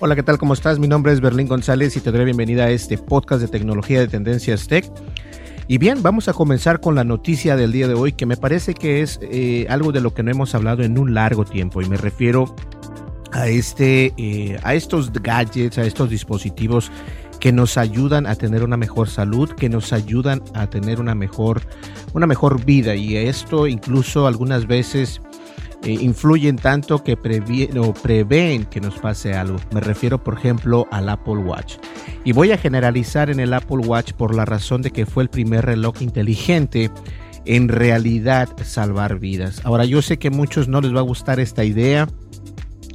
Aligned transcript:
Hola, 0.00 0.16
¿qué 0.16 0.24
tal? 0.24 0.38
¿Cómo 0.38 0.54
estás? 0.54 0.80
Mi 0.80 0.88
nombre 0.88 1.12
es 1.12 1.20
Berlín 1.20 1.46
González 1.46 1.96
y 1.96 2.00
te 2.00 2.10
doy 2.10 2.24
bienvenida 2.24 2.64
a 2.64 2.70
este 2.70 2.98
podcast 2.98 3.40
de 3.40 3.46
tecnología 3.46 4.00
de 4.00 4.08
Tendencias 4.08 4.66
Tech. 4.66 4.90
Y 5.68 5.78
bien, 5.78 6.02
vamos 6.02 6.26
a 6.26 6.32
comenzar 6.32 6.80
con 6.80 6.96
la 6.96 7.04
noticia 7.04 7.54
del 7.54 7.70
día 7.70 7.86
de 7.86 7.94
hoy 7.94 8.12
que 8.12 8.26
me 8.26 8.36
parece 8.36 8.74
que 8.74 9.02
es 9.02 9.20
eh, 9.22 9.66
algo 9.70 9.92
de 9.92 10.00
lo 10.00 10.12
que 10.12 10.24
no 10.24 10.32
hemos 10.32 10.52
hablado 10.56 10.82
en 10.82 10.98
un 10.98 11.14
largo 11.14 11.44
tiempo 11.44 11.80
y 11.80 11.88
me 11.88 11.96
refiero 11.96 12.56
a, 13.30 13.46
este, 13.46 14.12
eh, 14.16 14.58
a 14.64 14.74
estos 14.74 15.12
gadgets, 15.12 15.78
a 15.78 15.84
estos 15.84 16.10
dispositivos 16.10 16.90
que 17.38 17.52
nos 17.52 17.78
ayudan 17.78 18.26
a 18.26 18.34
tener 18.34 18.64
una 18.64 18.76
mejor 18.76 19.08
salud, 19.08 19.48
que 19.50 19.68
nos 19.68 19.92
ayudan 19.92 20.42
a 20.54 20.68
tener 20.68 21.00
una 21.00 21.14
mejor, 21.14 21.62
una 22.14 22.26
mejor 22.26 22.64
vida 22.64 22.96
y 22.96 23.16
esto 23.16 23.68
incluso 23.68 24.26
algunas 24.26 24.66
veces 24.66 25.20
eh, 25.84 25.98
influyen 26.00 26.56
tanto 26.56 27.02
que 27.04 27.12
o 27.78 27.94
prevén 27.94 28.64
que 28.64 28.80
nos 28.80 28.98
pase 28.98 29.34
algo. 29.34 29.56
Me 29.72 29.80
refiero, 29.80 30.22
por 30.22 30.38
ejemplo, 30.38 30.86
al 30.90 31.08
Apple 31.10 31.36
Watch. 31.36 31.74
Y 32.24 32.32
voy 32.32 32.52
a 32.52 32.58
generalizar 32.58 33.28
en 33.28 33.38
el 33.38 33.52
Apple 33.52 33.86
Watch 33.86 34.12
por 34.12 34.34
la 34.34 34.46
razón 34.46 34.80
de 34.80 34.90
que 34.90 35.04
fue 35.04 35.22
el 35.22 35.28
primer 35.28 35.66
reloj 35.66 36.00
inteligente 36.00 36.90
en 37.44 37.68
realidad 37.68 38.48
salvar 38.64 39.18
vidas. 39.18 39.60
Ahora 39.64 39.84
yo 39.84 40.00
sé 40.00 40.18
que 40.18 40.28
a 40.28 40.30
muchos 40.30 40.68
no 40.68 40.80
les 40.80 40.94
va 40.94 41.00
a 41.00 41.02
gustar 41.02 41.38
esta 41.40 41.64
idea. 41.64 42.08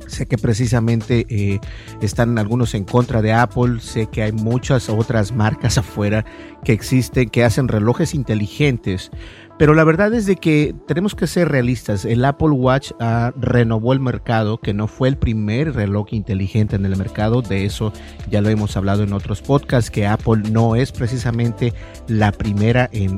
Sé 0.08 0.26
que 0.26 0.40
precisamente 0.40 1.28
eh, 1.30 1.60
están 2.02 2.40
algunos 2.40 2.74
en 2.74 2.84
contra 2.84 3.22
de 3.22 3.34
Apple. 3.34 3.80
Sé 3.80 4.08
que 4.08 4.24
hay 4.24 4.32
muchas 4.32 4.90
otras 4.90 5.32
marcas 5.32 5.78
afuera 5.78 6.26
que 6.64 6.74
existen 6.74 7.30
que 7.30 7.44
hacen 7.44 7.68
relojes 7.68 8.16
inteligentes. 8.16 9.12
Pero 9.60 9.74
la 9.74 9.84
verdad 9.84 10.14
es 10.14 10.26
de 10.26 10.38
que 10.38 10.74
tenemos 10.88 11.16
que 11.16 11.28
ser 11.28 11.50
realistas. 11.50 12.06
El 12.06 12.24
Apple 12.24 12.52
Watch 12.52 12.94
ah, 13.02 13.34
renovó 13.36 13.92
el 13.92 14.00
mercado, 14.00 14.58
que 14.58 14.74
no 14.74 14.88
fue 14.88 15.10
el 15.10 15.18
primer 15.18 15.76
reloj 15.76 16.14
inteligente 16.14 16.78
en 16.78 16.86
el 16.86 16.96
mercado. 16.96 17.42
De 17.42 17.66
eso 17.66 17.92
ya 18.32 18.40
lo 18.40 18.48
hemos 18.48 18.78
hablado 18.78 19.04
en 19.04 19.12
otros 19.12 19.42
podcasts, 19.42 19.92
que 19.92 20.08
Apple 20.08 20.50
no 20.50 20.78
es 20.78 20.94
precisamente 20.94 21.74
la 22.08 22.32
primera 22.32 22.90
en, 22.94 23.18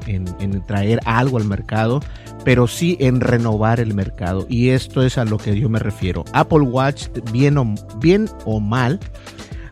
traer 0.65 0.99
algo 1.05 1.37
al 1.37 1.45
mercado, 1.45 1.99
pero 2.43 2.65
sí 2.65 2.97
en 2.99 3.21
renovar 3.21 3.79
el 3.79 3.93
mercado. 3.93 4.47
Y 4.49 4.69
esto 4.69 5.03
es 5.03 5.19
a 5.19 5.25
lo 5.25 5.37
que 5.37 5.59
yo 5.59 5.69
me 5.69 5.77
refiero. 5.77 6.25
Apple 6.33 6.61
Watch, 6.61 7.09
bien 7.31 7.59
o, 7.59 7.75
bien 7.99 8.27
o 8.45 8.59
mal, 8.59 8.99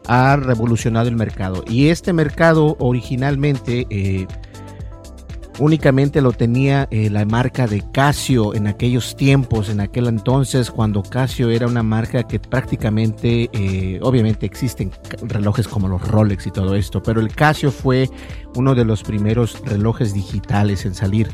ha 0.05 0.35
revolucionado 0.35 1.09
el 1.09 1.15
mercado. 1.15 1.63
Y 1.67 1.87
este 1.87 2.13
mercado 2.13 2.77
originalmente... 2.79 3.87
Eh, 3.89 4.27
únicamente 5.59 6.21
lo 6.21 6.31
tenía 6.31 6.87
eh, 6.89 7.09
la 7.09 7.25
marca 7.25 7.67
de 7.67 7.83
Casio 7.91 8.53
en 8.53 8.67
aquellos 8.67 9.15
tiempos, 9.15 9.69
en 9.69 9.79
aquel 9.81 10.07
entonces, 10.07 10.71
cuando 10.71 11.03
Casio 11.03 11.49
era 11.49 11.67
una 11.67 11.83
marca 11.83 12.23
que 12.23 12.39
prácticamente, 12.39 13.49
eh, 13.53 13.99
obviamente 14.01 14.45
existen 14.45 14.91
relojes 15.21 15.67
como 15.67 15.87
los 15.87 16.01
Rolex 16.07 16.47
y 16.47 16.51
todo 16.51 16.75
esto, 16.75 17.03
pero 17.03 17.19
el 17.19 17.33
Casio 17.33 17.71
fue 17.71 18.09
uno 18.55 18.73
de 18.75 18.85
los 18.85 19.03
primeros 19.03 19.61
relojes 19.65 20.13
digitales 20.13 20.85
en 20.85 20.95
salir. 20.95 21.29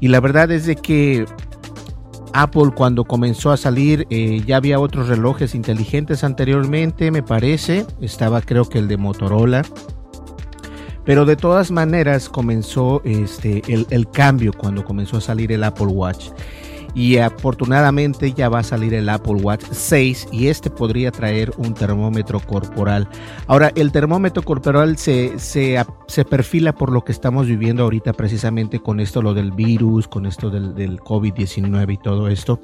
Y 0.00 0.08
la 0.08 0.20
verdad 0.20 0.50
es 0.50 0.66
de 0.66 0.76
que 0.76 1.26
Apple 2.32 2.70
cuando 2.74 3.04
comenzó 3.04 3.50
a 3.50 3.56
salir 3.56 4.06
eh, 4.10 4.42
ya 4.46 4.56
había 4.56 4.78
otros 4.78 5.08
relojes 5.08 5.54
inteligentes 5.54 6.24
anteriormente, 6.24 7.10
me 7.10 7.22
parece. 7.22 7.86
Estaba 8.00 8.40
creo 8.40 8.68
que 8.68 8.78
el 8.78 8.88
de 8.88 8.96
Motorola 8.96 9.62
pero 11.08 11.24
de 11.24 11.36
todas 11.36 11.70
maneras 11.70 12.28
comenzó 12.28 13.00
este, 13.02 13.62
el, 13.66 13.86
el 13.88 14.10
cambio 14.10 14.52
cuando 14.52 14.84
comenzó 14.84 15.16
a 15.16 15.22
salir 15.22 15.50
el 15.52 15.64
Apple 15.64 15.86
Watch 15.86 16.28
y 16.94 17.18
afortunadamente 17.18 18.32
ya 18.32 18.48
va 18.48 18.60
a 18.60 18.62
salir 18.62 18.94
el 18.94 19.08
Apple 19.08 19.34
Watch 19.34 19.64
6 19.70 20.28
y 20.32 20.48
este 20.48 20.70
podría 20.70 21.10
traer 21.10 21.52
un 21.56 21.74
termómetro 21.74 22.40
corporal. 22.40 23.08
Ahora, 23.46 23.72
el 23.74 23.92
termómetro 23.92 24.42
corporal 24.42 24.96
se, 24.98 25.38
se, 25.38 25.84
se 26.06 26.24
perfila 26.24 26.74
por 26.74 26.92
lo 26.92 27.04
que 27.04 27.12
estamos 27.12 27.46
viviendo 27.46 27.82
ahorita 27.84 28.12
precisamente 28.12 28.80
con 28.80 29.00
esto, 29.00 29.22
lo 29.22 29.34
del 29.34 29.52
virus, 29.52 30.08
con 30.08 30.26
esto 30.26 30.50
del, 30.50 30.74
del 30.74 31.00
COVID-19 31.00 31.94
y 31.94 31.98
todo 31.98 32.28
esto, 32.28 32.60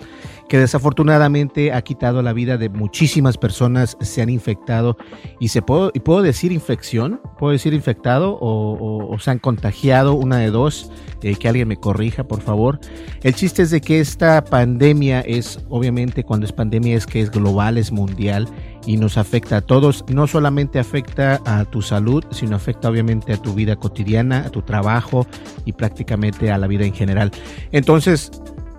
que 0.48 0.58
desafortunadamente 0.58 1.72
ha 1.72 1.82
quitado 1.82 2.22
la 2.22 2.32
vida 2.32 2.56
de 2.56 2.68
muchísimas 2.68 3.38
personas, 3.38 3.96
se 4.00 4.22
han 4.22 4.30
infectado 4.30 4.96
y 5.38 5.48
se 5.48 5.62
puedo, 5.62 5.91
y 5.94 6.00
puedo 6.00 6.22
decir 6.22 6.52
infección, 6.52 7.20
puedo 7.38 7.52
decir 7.52 7.74
infectado 7.74 8.38
o, 8.41 9.16
se 9.18 9.30
han 9.30 9.38
contagiado, 9.38 10.14
una 10.14 10.38
de 10.38 10.50
dos, 10.50 10.91
eh, 11.22 11.36
que 11.36 11.48
alguien 11.48 11.68
me 11.68 11.76
corrija 11.76 12.24
por 12.24 12.41
favor. 12.41 12.80
El 13.22 13.34
chiste 13.34 13.62
es 13.62 13.70
de 13.70 13.80
que 13.80 14.00
es 14.00 14.13
esta 14.14 14.44
pandemia 14.44 15.22
es, 15.22 15.58
obviamente, 15.69 16.22
cuando 16.22 16.47
es 16.47 16.52
pandemia 16.52 16.97
es 16.97 17.04
que 17.04 17.20
es 17.20 17.32
global, 17.32 17.76
es 17.78 17.91
mundial 17.91 18.47
y 18.86 18.97
nos 18.97 19.19
afecta 19.19 19.56
a 19.56 19.60
todos. 19.60 20.04
No 20.06 20.28
solamente 20.28 20.78
afecta 20.78 21.41
a 21.44 21.64
tu 21.64 21.82
salud, 21.82 22.22
sino 22.30 22.54
afecta 22.54 22.88
obviamente 22.88 23.32
a 23.32 23.38
tu 23.38 23.54
vida 23.54 23.74
cotidiana, 23.74 24.44
a 24.47 24.50
tu 24.50 24.62
trabajo 24.62 25.26
y 25.64 25.72
prácticamente 25.72 26.53
a 26.53 26.58
la 26.58 26.69
vida 26.69 26.84
en 26.84 26.94
general. 26.94 27.32
Entonces, 27.72 28.30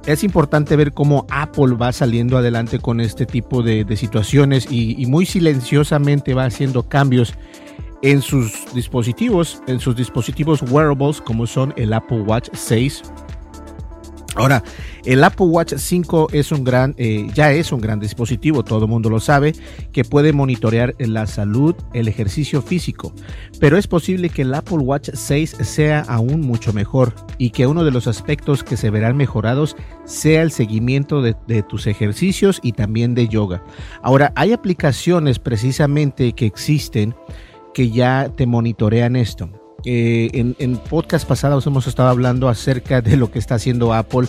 es 0.05 0.23
importante 0.23 0.77
ver 0.77 0.93
cómo 0.93 1.27
Apple 1.29 1.75
va 1.75 1.91
saliendo 1.91 2.37
adelante 2.37 2.79
con 2.79 3.01
este 3.01 3.25
tipo 3.25 3.61
de, 3.61 3.85
situaciones 3.97 4.71
y, 4.71 4.95
y 4.97 5.05
muy 5.05 5.25
silenciosamente 5.25 6.33
va 6.33 6.45
haciendo 6.45 6.87
cambios 6.87 7.33
en 8.03 8.21
sus 8.21 8.73
dispositivos, 8.73 9.61
en 9.67 9.81
sus 9.81 9.97
dispositivos 9.97 10.61
wearables 10.61 11.19
como 11.19 11.45
son 11.45 11.73
el 11.75 11.91
Apple 11.91 12.21
Watch 12.21 12.47
6 12.53 13.03
Ahora, 14.35 14.63
el 15.05 15.23
Apple 15.23 15.45
Watch 15.45 15.73
5 15.77 16.27
es 16.33 16.51
un 16.51 16.65
gran, 16.65 16.93
eh, 16.97 17.27
ya 17.33 17.53
es 17.53 17.71
un 17.71 17.79
gran 17.79 18.01
dispositivo, 18.01 18.63
todo 18.63 18.83
el 18.83 18.91
mundo 18.91 19.09
lo 19.09 19.21
sabe, 19.21 19.53
que 19.93 20.03
puede 20.03 20.33
monitorear 20.33 20.93
la 20.99 21.25
salud, 21.25 21.73
el 21.93 22.09
ejercicio 22.09 22.61
físico, 22.61 23.13
pero 23.61 23.77
es 23.77 23.87
posible 23.87 24.27
que 24.27 24.41
el 24.41 24.53
Apple 24.53 24.79
Watch 24.79 25.09
6 25.13 25.55
sea 25.61 26.01
aún 26.01 26.41
mucho 26.41 26.73
mejor 26.73 27.13
y 27.37 27.51
que 27.51 27.65
uno 27.65 27.85
de 27.85 27.91
los 27.91 28.07
aspectos 28.07 28.63
que 28.63 28.75
se 28.75 28.89
verán 28.89 29.15
mejorados 29.15 29.77
sea 30.03 30.41
el 30.41 30.51
seguimiento 30.51 31.21
de, 31.21 31.37
de 31.47 31.63
tus 31.63 31.87
ejercicios 31.87 32.59
y 32.61 32.73
también 32.73 33.15
de 33.15 33.29
yoga. 33.29 33.63
Ahora, 34.03 34.33
hay 34.35 34.51
aplicaciones 34.51 35.39
precisamente 35.39 36.33
que 36.33 36.45
existen 36.45 37.15
que 37.73 37.89
ya 37.89 38.29
te 38.35 38.45
monitorean 38.45 39.15
esto. 39.15 39.49
Eh, 39.85 40.31
en, 40.33 40.77
podcast 40.77 41.27
pasados 41.27 41.67
hemos 41.67 41.85
estado 41.85 42.09
hablando 42.09 42.49
acerca 42.49 43.01
de 43.01 43.17
lo 43.17 43.29
que 43.29 43.37
está 43.37 43.55
haciendo 43.55 43.93
Apple 43.93 44.27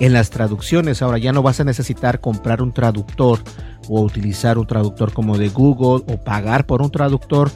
en 0.00 0.12
las 0.12 0.28
traducciones. 0.28 1.00
Ahora 1.00 1.16
ya 1.16 1.32
no 1.32 1.42
vas 1.42 1.60
a 1.60 1.64
necesitar 1.64 2.20
comprar 2.20 2.60
un 2.60 2.72
traductor 2.72 3.40
o 3.88 4.02
utilizar 4.02 4.58
un 4.58 4.66
traductor 4.66 5.14
como 5.14 5.38
de 5.38 5.48
Google 5.48 6.04
o 6.12 6.18
pagar 6.18 6.66
por 6.66 6.82
un 6.82 6.90
traductor, 6.90 7.50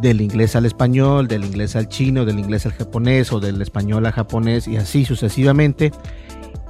del 0.00 0.20
inglés 0.20 0.56
al 0.56 0.66
español, 0.66 1.28
del 1.28 1.44
inglés 1.44 1.76
al 1.76 1.88
chino, 1.88 2.24
del 2.24 2.38
inglés 2.38 2.66
al 2.66 2.72
japonés 2.72 3.32
o 3.32 3.38
del 3.38 3.62
español 3.62 4.04
al 4.06 4.12
japonés 4.12 4.66
y 4.66 4.76
así 4.76 5.04
sucesivamente. 5.04 5.92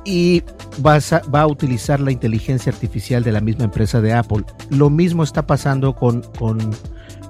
Y 0.05 0.43
vas 0.79 1.13
a, 1.15 1.23
va 1.35 1.43
a 1.43 1.47
utilizar 1.47 2.01
la 2.01 2.13
inteligencia 2.13 2.71
artificial 2.71 3.23
de 3.25 3.33
la 3.33 3.41
misma 3.41 3.65
empresa 3.65 4.01
de 4.03 4.13
Apple. 4.13 4.45
Lo 4.69 4.91
mismo 4.91 5.23
está 5.23 5.47
pasando 5.47 5.95
con 5.95 6.23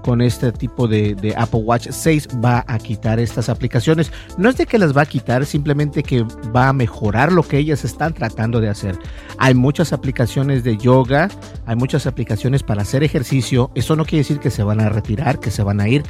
con 0.05 0.21
este 0.21 0.53
tipo 0.53 0.87
de, 0.87 1.35
Apple 1.35 1.61
Watch 1.61 1.89
6 1.89 2.29
va 2.45 2.63
a 2.69 2.79
quitar 2.79 3.19
estas 3.19 3.49
aplicaciones. 3.49 4.13
No 4.37 4.51
es 4.51 4.59
de 4.59 4.67
que 4.67 4.77
las 4.77 4.95
va 4.95 5.03
a 5.03 5.07
quitar, 5.07 5.47
simplemente 5.47 6.03
que 6.03 6.27
va 6.55 6.69
a 6.69 6.73
mejorar 6.75 7.33
lo 7.33 7.43
que 7.43 7.57
ellas 7.57 7.87
están 7.87 8.13
tratando 8.13 8.61
de 8.61 8.69
hacer. 8.69 8.99
Hay 9.39 9.55
muchas 9.55 9.95
aplicaciones 9.95 10.63
de 10.63 10.77
yoga, 10.77 11.31
hay 11.65 11.77
muchas 11.77 12.07
aplicaciones 12.07 12.63
para 12.63 12.83
hacer 12.83 13.03
ejercicio. 13.03 13.71
Eso 13.75 13.97
no 13.97 14.05
quiere 14.05 14.19
decir 14.19 14.41
que 14.41 14.51
se 14.51 14.63
van 14.63 14.83
a 14.83 14.91
retirar, 14.91 15.41
que 15.41 15.51
se 15.51 15.63
van 15.63 15.81
a 15.81 15.89
ir. 15.89 16.03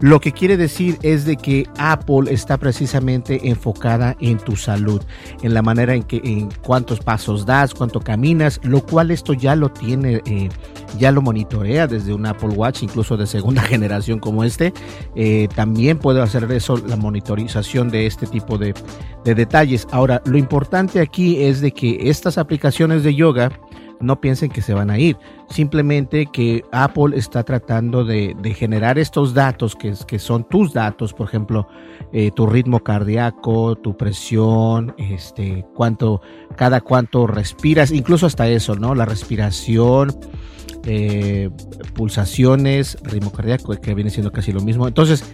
Lo 0.00 0.20
que 0.20 0.30
quiere 0.30 0.56
decir 0.56 0.96
es 1.02 1.24
de 1.24 1.36
que 1.36 1.68
Apple 1.76 2.32
está 2.32 2.56
precisamente 2.56 3.48
enfocada 3.48 4.16
en 4.20 4.38
tu 4.38 4.54
salud, 4.54 5.02
en 5.42 5.54
la 5.54 5.62
manera 5.62 5.94
en 5.94 6.04
que 6.04 6.20
en 6.22 6.50
cuántos 6.62 7.00
pasos 7.00 7.44
das, 7.44 7.74
cuánto 7.74 8.00
caminas, 8.00 8.60
lo 8.62 8.80
cual 8.86 9.10
esto 9.10 9.32
ya 9.32 9.56
lo 9.56 9.70
tiene, 9.70 10.22
eh, 10.24 10.48
ya 10.98 11.12
lo 11.12 11.22
monitorea 11.22 11.86
desde 11.86 12.12
un 12.12 12.26
Apple 12.26 12.50
Watch, 12.50 12.82
incluso 12.82 13.16
desde 13.16 13.38
segunda 13.38 13.62
generación 13.70 14.18
como 14.18 14.44
este, 14.44 14.72
eh, 15.14 15.48
también 15.54 15.98
puede 15.98 16.20
hacer 16.20 16.50
eso, 16.52 16.76
la 16.76 16.96
monitorización 16.96 17.90
de 17.90 18.06
este 18.06 18.26
tipo 18.26 18.58
de, 18.58 18.74
detalles. 19.24 19.86
Ahora, 19.90 20.22
lo 20.24 20.38
importante 20.38 21.00
aquí 21.00 21.42
es 21.42 21.60
de 21.60 21.72
que 21.72 22.10
estas 22.10 22.38
aplicaciones 22.38 23.02
de 23.02 23.14
yoga, 23.14 23.50
no 24.00 24.18
piensen 24.18 24.48
que 24.48 24.62
se 24.62 24.72
van 24.72 24.90
a 24.90 24.98
ir. 24.98 25.18
Simplemente 25.50 26.26
que 26.26 26.64
Apple 26.72 27.18
está 27.18 27.42
tratando 27.42 28.04
de, 28.04 28.34
generar 28.56 28.98
estos 28.98 29.34
datos 29.34 29.76
que, 29.76 29.92
que, 30.06 30.18
son 30.18 30.44
tus 30.44 30.72
datos, 30.72 31.12
por 31.12 31.28
ejemplo, 31.28 31.68
eh, 32.12 32.30
tu 32.34 32.46
ritmo 32.46 32.80
cardíaco, 32.80 33.76
tu 33.76 33.96
presión, 33.96 34.94
este, 34.96 35.66
cuánto, 35.74 36.22
cada 36.56 36.80
cuánto 36.80 37.26
respiras, 37.26 37.92
incluso 37.92 38.26
hasta 38.26 38.48
eso, 38.48 38.74
¿no? 38.74 38.94
La 38.94 39.04
respiración, 39.04 40.18
eh, 40.86 41.50
pulsaciones, 41.94 42.98
ritmo 43.02 43.32
cardíaco, 43.32 43.74
que 43.80 43.94
viene 43.94 44.10
siendo 44.10 44.32
casi 44.32 44.52
lo 44.52 44.60
mismo. 44.60 44.88
Entonces, 44.88 45.24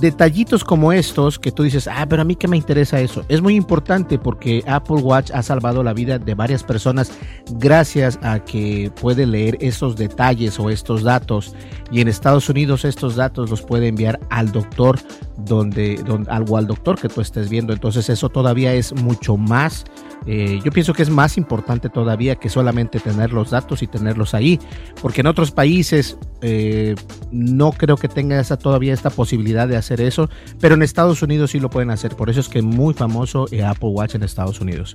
detallitos 0.00 0.64
como 0.64 0.92
estos 0.92 1.38
que 1.38 1.52
tú 1.52 1.62
dices, 1.62 1.88
ah, 1.88 2.06
pero 2.08 2.22
a 2.22 2.24
mí 2.24 2.36
que 2.36 2.48
me 2.48 2.56
interesa 2.56 3.00
eso, 3.00 3.24
es 3.28 3.40
muy 3.40 3.54
importante 3.54 4.18
porque 4.18 4.62
Apple 4.66 4.96
Watch 4.96 5.30
ha 5.32 5.42
salvado 5.42 5.82
la 5.82 5.92
vida 5.92 6.18
de 6.18 6.34
varias 6.34 6.62
personas 6.62 7.10
gracias 7.52 8.18
a 8.22 8.40
que 8.40 8.90
puede 9.00 9.26
leer 9.26 9.56
esos 9.60 9.96
detalles 9.96 10.58
o 10.58 10.70
estos 10.70 11.02
datos. 11.02 11.54
Y 11.90 12.00
en 12.00 12.08
Estados 12.08 12.48
Unidos 12.48 12.84
estos 12.84 13.16
datos 13.16 13.50
los 13.50 13.62
puede 13.62 13.88
enviar 13.88 14.20
al 14.30 14.52
doctor 14.52 14.98
donde, 15.36 15.96
donde 16.04 16.30
algo 16.30 16.56
al 16.56 16.66
doctor 16.66 16.98
que 16.98 17.08
tú 17.08 17.20
estés 17.20 17.48
viendo, 17.48 17.72
entonces 17.72 18.08
eso 18.08 18.28
todavía 18.28 18.74
es 18.74 18.92
mucho 18.92 19.36
más 19.36 19.84
eh, 20.30 20.60
yo 20.62 20.70
pienso 20.72 20.92
que 20.92 21.02
es 21.02 21.08
más 21.08 21.38
importante 21.38 21.88
todavía 21.88 22.36
que 22.36 22.50
solamente 22.50 23.00
tener 23.00 23.32
los 23.32 23.48
datos 23.48 23.82
y 23.82 23.86
tenerlos 23.86 24.34
ahí, 24.34 24.60
porque 25.00 25.22
en 25.22 25.26
otros 25.26 25.52
países 25.52 26.18
eh, 26.42 26.94
no 27.32 27.72
creo 27.72 27.96
que 27.96 28.08
tenga 28.08 28.42
todavía 28.42 28.92
esta 28.92 29.08
posibilidad 29.08 29.66
de 29.66 29.78
hacer 29.78 29.87
eso, 29.94 30.28
pero 30.60 30.74
en 30.74 30.82
Estados 30.82 31.22
Unidos 31.22 31.50
sí 31.52 31.60
lo 31.60 31.70
pueden 31.70 31.90
hacer, 31.90 32.14
por 32.14 32.30
eso 32.30 32.40
es 32.40 32.48
que 32.48 32.58
es 32.58 32.64
muy 32.64 32.94
famoso 32.94 33.46
el 33.50 33.64
Apple 33.64 33.88
Watch 33.88 34.14
en 34.14 34.22
Estados 34.22 34.60
Unidos. 34.60 34.94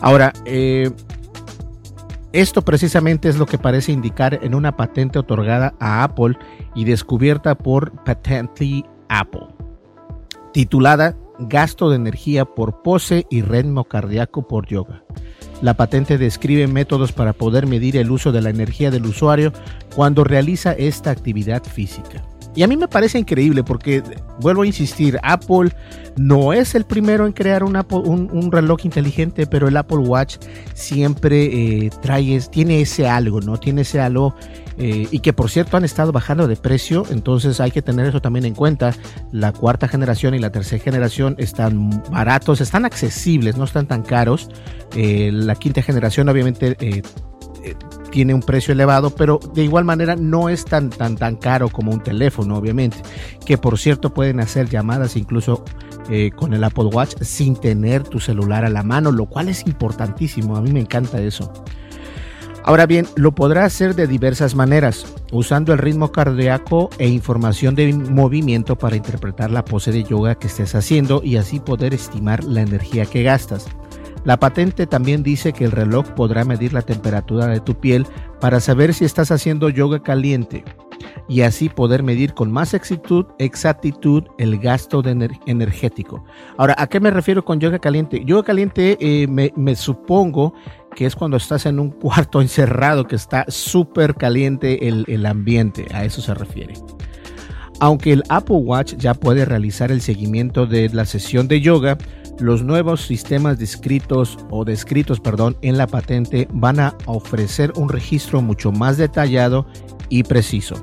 Ahora, 0.00 0.32
eh, 0.44 0.90
esto 2.32 2.62
precisamente 2.62 3.28
es 3.28 3.38
lo 3.38 3.46
que 3.46 3.58
parece 3.58 3.92
indicar 3.92 4.40
en 4.42 4.54
una 4.54 4.76
patente 4.76 5.18
otorgada 5.18 5.74
a 5.80 6.02
Apple 6.02 6.36
y 6.74 6.84
descubierta 6.84 7.54
por 7.54 7.92
Patently 8.04 8.84
Apple, 9.08 9.46
titulada 10.52 11.16
Gasto 11.38 11.90
de 11.90 11.96
energía 11.96 12.44
por 12.44 12.82
pose 12.82 13.26
y 13.30 13.42
ritmo 13.42 13.84
cardíaco 13.84 14.48
por 14.48 14.66
yoga. 14.66 15.02
La 15.62 15.74
patente 15.74 16.18
describe 16.18 16.66
métodos 16.66 17.12
para 17.12 17.32
poder 17.32 17.66
medir 17.66 17.96
el 17.96 18.10
uso 18.10 18.32
de 18.32 18.42
la 18.42 18.50
energía 18.50 18.90
del 18.90 19.06
usuario 19.06 19.52
cuando 19.94 20.24
realiza 20.24 20.72
esta 20.72 21.10
actividad 21.10 21.64
física. 21.64 22.22
Y 22.56 22.62
a 22.62 22.66
mí 22.66 22.76
me 22.76 22.88
parece 22.88 23.18
increíble 23.18 23.62
porque, 23.62 24.02
vuelvo 24.40 24.62
a 24.62 24.66
insistir, 24.66 25.18
Apple 25.22 25.72
no 26.16 26.54
es 26.54 26.74
el 26.74 26.84
primero 26.84 27.26
en 27.26 27.32
crear 27.32 27.62
un, 27.62 28.50
reloj 28.50 28.84
inteligente, 28.84 29.46
pero 29.46 29.68
el 29.68 29.76
Apple 29.76 29.98
Watch 29.98 30.38
siempre 30.74 31.44
eh, 31.44 31.90
trae, 32.00 32.40
tiene 32.50 32.80
ese 32.80 33.06
algo, 33.06 33.42
¿no? 33.42 33.58
Tiene 33.58 33.82
ese 33.82 34.00
algo 34.00 34.34
eh, 34.78 35.06
y 35.10 35.20
que 35.20 35.34
por 35.34 35.50
cierto 35.50 35.76
han 35.76 35.84
estado 35.84 36.12
bajando 36.12 36.48
de 36.48 36.56
precio, 36.56 37.04
entonces 37.10 37.60
hay 37.60 37.70
que 37.70 37.82
tener 37.82 38.06
eso 38.06 38.22
también 38.22 38.46
en 38.46 38.54
cuenta. 38.54 38.94
La 39.32 39.52
cuarta 39.52 39.86
generación 39.86 40.34
y 40.34 40.38
la 40.38 40.50
tercera 40.50 40.82
generación 40.82 41.34
están 41.38 41.90
baratos, 42.10 42.62
están 42.62 42.86
accesibles, 42.86 43.58
no 43.58 43.64
están 43.64 43.86
tan 43.86 44.02
caros. 44.02 44.48
Eh, 44.94 45.30
la 45.30 45.54
quinta 45.56 45.82
generación 45.82 46.28
obviamente 46.30 47.02
tiene 48.16 48.32
un 48.32 48.40
precio 48.40 48.72
elevado, 48.72 49.10
pero 49.10 49.38
de 49.52 49.62
igual 49.62 49.84
manera 49.84 50.16
no 50.16 50.48
es 50.48 50.64
tan, 50.64 50.88
tan, 50.88 51.16
tan 51.16 51.36
caro 51.36 51.68
como 51.68 51.92
un 51.92 52.02
teléfono, 52.02 52.56
obviamente. 52.56 52.96
Que 53.44 53.58
por 53.58 53.78
cierto 53.78 54.14
pueden 54.14 54.40
hacer 54.40 54.70
llamadas 54.70 55.16
incluso 55.16 55.62
eh, 56.08 56.30
con 56.34 56.54
el 56.54 56.64
Apple 56.64 56.86
Watch 56.86 57.16
sin 57.20 57.56
tener 57.56 58.04
tu 58.04 58.18
celular 58.18 58.64
a 58.64 58.70
la 58.70 58.82
mano, 58.82 59.12
lo 59.12 59.26
cual 59.26 59.50
es 59.50 59.66
importantísimo. 59.66 60.56
A 60.56 60.62
mí 60.62 60.72
me 60.72 60.80
encanta 60.80 61.20
eso. 61.20 61.52
Ahora 62.64 62.86
bien, 62.86 63.06
lo 63.16 63.34
podrá 63.34 63.66
hacer 63.66 63.94
de 63.94 64.06
diversas 64.06 64.54
maneras, 64.54 65.04
usando 65.30 65.74
el 65.74 65.78
ritmo 65.78 66.10
cardíaco 66.10 66.88
e 66.96 67.08
información 67.08 67.74
de 67.74 67.92
movimiento 67.92 68.78
para 68.78 68.96
interpretar 68.96 69.50
la 69.50 69.62
pose 69.62 69.92
de 69.92 70.04
yoga 70.04 70.36
que 70.36 70.46
estés 70.46 70.74
haciendo 70.74 71.20
y 71.22 71.36
así 71.36 71.60
poder 71.60 71.92
estimar 71.92 72.44
la 72.44 72.62
energía 72.62 73.04
que 73.04 73.22
gastas. 73.22 73.66
La 74.26 74.40
patente 74.40 74.88
también 74.88 75.22
dice 75.22 75.52
que 75.52 75.64
el 75.64 75.70
reloj 75.70 76.04
podrá 76.10 76.44
medir 76.44 76.72
la 76.72 76.82
temperatura 76.82 77.46
de 77.46 77.60
tu 77.60 77.76
piel 77.76 78.08
para 78.40 78.58
saber 78.58 78.92
si 78.92 79.04
estás 79.04 79.30
haciendo 79.30 79.68
yoga 79.68 80.02
caliente 80.02 80.64
y 81.28 81.42
así 81.42 81.68
poder 81.68 82.02
medir 82.02 82.34
con 82.34 82.50
más 82.50 82.74
exactitud, 82.74 84.24
el 84.38 84.58
gasto 84.58 85.00
de 85.00 85.30
energético. 85.46 86.24
Ahora, 86.58 86.74
¿a 86.76 86.88
qué 86.88 86.98
me 86.98 87.12
refiero 87.12 87.44
con 87.44 87.60
yoga 87.60 87.78
caliente? 87.78 88.24
Yoga 88.24 88.42
caliente 88.42 88.98
eh, 89.00 89.28
me, 89.28 89.76
supongo 89.76 90.54
que 90.96 91.06
es 91.06 91.14
cuando 91.14 91.36
estás 91.36 91.64
en 91.64 91.78
un 91.78 91.90
cuarto 91.90 92.40
encerrado 92.42 93.06
que 93.06 93.14
está 93.14 93.44
súper 93.46 94.16
caliente 94.16 94.88
el 94.88 95.24
ambiente, 95.24 95.86
a 95.94 96.04
eso 96.04 96.20
se 96.20 96.34
refiere. 96.34 96.74
Aunque 97.78 98.12
el 98.12 98.22
Apple 98.28 98.56
Watch 98.56 98.94
ya 98.96 99.14
puede 99.14 99.44
realizar 99.44 99.92
el 99.92 100.00
seguimiento 100.00 100.66
de 100.66 100.88
la 100.88 101.04
sesión 101.04 101.46
de 101.46 101.60
yoga, 101.60 101.98
los 102.40 102.62
nuevos 102.62 103.02
sistemas 103.02 103.58
descritos 103.58 104.38
o 104.50 104.64
descritos, 104.64 105.20
perdón, 105.20 105.56
en 105.62 105.78
la 105.78 105.86
patente 105.86 106.48
van 106.52 106.80
a 106.80 106.96
ofrecer 107.06 107.72
un 107.76 107.88
registro 107.88 108.42
mucho 108.42 108.72
más 108.72 108.96
detallado 108.96 109.66
y 110.08 110.22
preciso, 110.22 110.76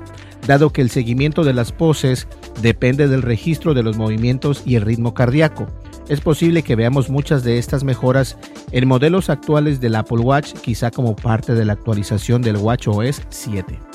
dado 0.46 0.70
que 0.70 0.82
el 0.82 0.90
seguimiento 0.90 1.44
de 1.44 1.54
las 1.54 1.72
poses 1.72 2.26
depende 2.60 3.08
del 3.08 3.22
registro 3.22 3.74
de 3.74 3.82
los 3.82 3.96
movimientos 3.96 4.62
y 4.64 4.76
el 4.76 4.82
ritmo 4.82 5.14
cardíaco. 5.14 5.66
Es 6.08 6.20
posible 6.20 6.62
que 6.62 6.76
veamos 6.76 7.08
muchas 7.08 7.44
de 7.44 7.58
estas 7.58 7.82
mejoras 7.82 8.36
en 8.72 8.86
modelos 8.86 9.30
actuales 9.30 9.80
del 9.80 9.94
Apple 9.94 10.18
Watch, 10.18 10.52
quizá 10.54 10.90
como 10.90 11.16
parte 11.16 11.54
de 11.54 11.64
la 11.64 11.72
actualización 11.72 12.42
del 12.42 12.56
WatchOS 12.56 13.22
7. 13.30 13.93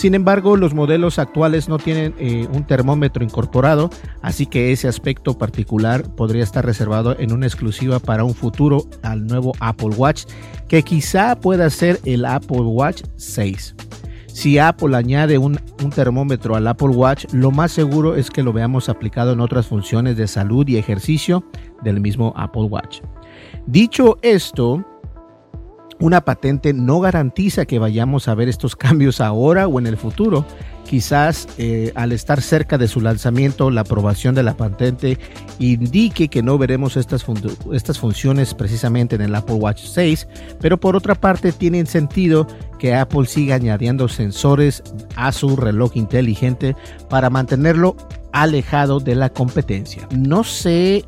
Sin 0.00 0.14
embargo, 0.14 0.56
los 0.56 0.72
modelos 0.72 1.18
actuales 1.18 1.68
no 1.68 1.76
tienen 1.76 2.14
eh, 2.18 2.48
un 2.54 2.66
termómetro 2.66 3.22
incorporado, 3.22 3.90
así 4.22 4.46
que 4.46 4.72
ese 4.72 4.88
aspecto 4.88 5.36
particular 5.36 6.14
podría 6.14 6.42
estar 6.42 6.64
reservado 6.64 7.14
en 7.18 7.34
una 7.34 7.44
exclusiva 7.44 7.98
para 7.98 8.24
un 8.24 8.32
futuro 8.32 8.86
al 9.02 9.26
nuevo 9.26 9.52
Apple 9.60 9.90
Watch, 9.94 10.24
que 10.68 10.82
quizá 10.84 11.38
pueda 11.38 11.68
ser 11.68 12.00
el 12.06 12.24
Apple 12.24 12.62
Watch 12.62 13.02
6. 13.16 13.74
Si 14.28 14.58
Apple 14.58 14.96
añade 14.96 15.36
un, 15.36 15.60
un, 15.84 15.90
termómetro 15.90 16.56
al 16.56 16.66
Apple 16.66 16.88
Watch, 16.88 17.26
lo 17.34 17.50
más 17.50 17.70
seguro 17.70 18.16
es 18.16 18.30
que 18.30 18.42
lo 18.42 18.54
veamos 18.54 18.88
aplicado 18.88 19.34
en 19.34 19.40
otras 19.40 19.66
funciones 19.66 20.16
de 20.16 20.28
salud 20.28 20.66
y 20.66 20.78
ejercicio 20.78 21.44
del 21.82 22.00
mismo 22.00 22.32
Apple 22.36 22.62
Watch. 22.62 23.02
Dicho 23.66 24.16
esto, 24.22 24.82
una 26.00 26.22
patente 26.22 26.72
no 26.72 27.00
garantiza 27.00 27.66
que 27.66 27.78
vayamos 27.78 28.26
a 28.26 28.34
ver 28.34 28.48
estos 28.48 28.74
cambios 28.76 29.20
ahora 29.20 29.68
o 29.68 29.78
en 29.78 29.86
el 29.86 29.96
futuro. 29.96 30.44
Quizás 30.88 31.46
eh, 31.56 31.92
al 31.94 32.10
estar 32.10 32.42
cerca 32.42 32.76
de 32.76 32.88
su 32.88 33.00
lanzamiento, 33.00 33.70
la 33.70 33.82
aprobación 33.82 34.34
de 34.34 34.42
la 34.42 34.56
patente 34.56 35.18
indique 35.60 36.26
que 36.28 36.42
no 36.42 36.58
veremos 36.58 36.96
estas, 36.96 37.24
estas 37.72 37.98
funciones 38.00 38.54
precisamente 38.54 39.14
en 39.14 39.20
el 39.20 39.34
Apple 39.36 39.54
Watch 39.54 39.84
6, 39.84 40.26
pero 40.60 40.80
por 40.80 40.96
otra 40.96 41.14
parte 41.14 41.52
tiene 41.52 41.86
sentido 41.86 42.48
que 42.80 42.94
Apple 42.94 43.26
siga 43.26 43.54
añadiendo 43.54 44.08
sensores 44.08 44.82
a 45.14 45.30
su 45.30 45.54
reloj 45.54 45.92
inteligente 45.96 46.74
para 47.08 47.30
mantenerlo 47.30 47.94
alejado 48.32 48.98
de 48.98 49.14
la 49.14 49.28
competencia. 49.28 50.08
No 50.10 50.42
sé 50.42 51.04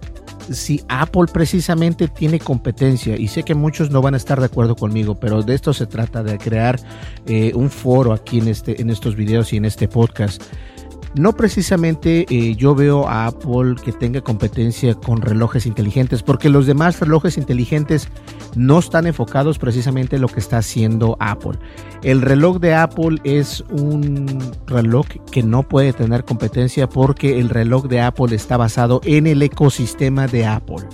si 0.51 0.83
Apple 0.89 1.27
precisamente 1.33 2.09
tiene 2.09 2.39
competencia, 2.39 3.17
y 3.17 3.29
sé 3.29 3.43
que 3.43 3.55
muchos 3.55 3.91
no 3.91 4.03
van 4.03 4.15
a 4.15 4.17
estar 4.17 4.39
de 4.41 4.47
acuerdo 4.47 4.77
conmigo, 4.77 5.15
pero 5.15 5.43
de 5.43 5.55
esto 5.55 5.73
se 5.73 5.87
trata, 5.87 6.23
de 6.23 6.39
crear 6.39 6.79
eh, 7.27 7.53
un 7.55 7.71
foro 7.71 8.13
aquí 8.13 8.39
en, 8.39 8.49
este, 8.49 8.81
en 8.81 8.91
estos 8.91 9.17
videos 9.17 9.53
y 9.53 9.57
en 9.57 9.65
este 9.65 9.89
podcast. 9.89 10.43
No 11.15 11.35
precisamente 11.35 12.27
eh, 12.29 12.55
yo 12.57 12.75
veo 12.75 13.07
a 13.07 13.27
Apple 13.27 13.77
que 13.83 13.93
tenga 13.93 14.23
competencia 14.23 14.95
con 14.95 15.21
relojes 15.21 15.67
inteligentes, 15.67 16.23
porque 16.23 16.49
los 16.49 16.67
demás 16.67 17.01
relojes 17.01 17.37
inteligentes 17.37 18.09
no 18.55 18.79
están 18.79 19.07
enfocados 19.07 19.59
precisamente 19.59 20.17
en 20.17 20.23
lo 20.23 20.29
que 20.29 20.41
está 20.41 20.59
haciendo 20.59 21.17
Apple. 21.21 21.59
El 22.03 22.23
reloj 22.23 22.59
de 22.61 22.75
Apple 22.75 23.19
es 23.25 23.63
un 23.71 24.39
reloj 24.67 25.07
que 25.31 25.43
no 25.43 25.63
puede 25.63 25.93
tener 25.93 26.25
competencia 26.25 26.89
porque 26.89 27.39
el 27.39 27.49
reloj 27.49 27.87
de 27.89 28.01
Apple 28.01 28.35
está 28.35 28.57
basado 28.57 29.01
en 29.05 29.27
el 29.27 29.43
ecosistema 29.43 30.27
de 30.27 30.47
Apple. 30.47 30.89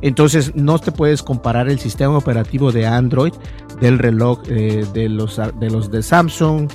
Entonces 0.00 0.54
no 0.54 0.78
te 0.78 0.92
puedes 0.92 1.22
comparar 1.22 1.68
el 1.68 1.78
sistema 1.78 2.18
operativo 2.18 2.72
de 2.72 2.86
Android 2.86 3.32
del 3.80 3.98
reloj 3.98 4.42
eh, 4.48 4.84
de, 4.92 5.08
los, 5.08 5.40
de 5.58 5.70
los 5.70 5.90
de 5.90 6.02
Samsung, 6.02 6.68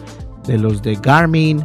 de 0.47 0.57
los 0.57 0.81
de 0.81 0.95
Garmin, 0.95 1.63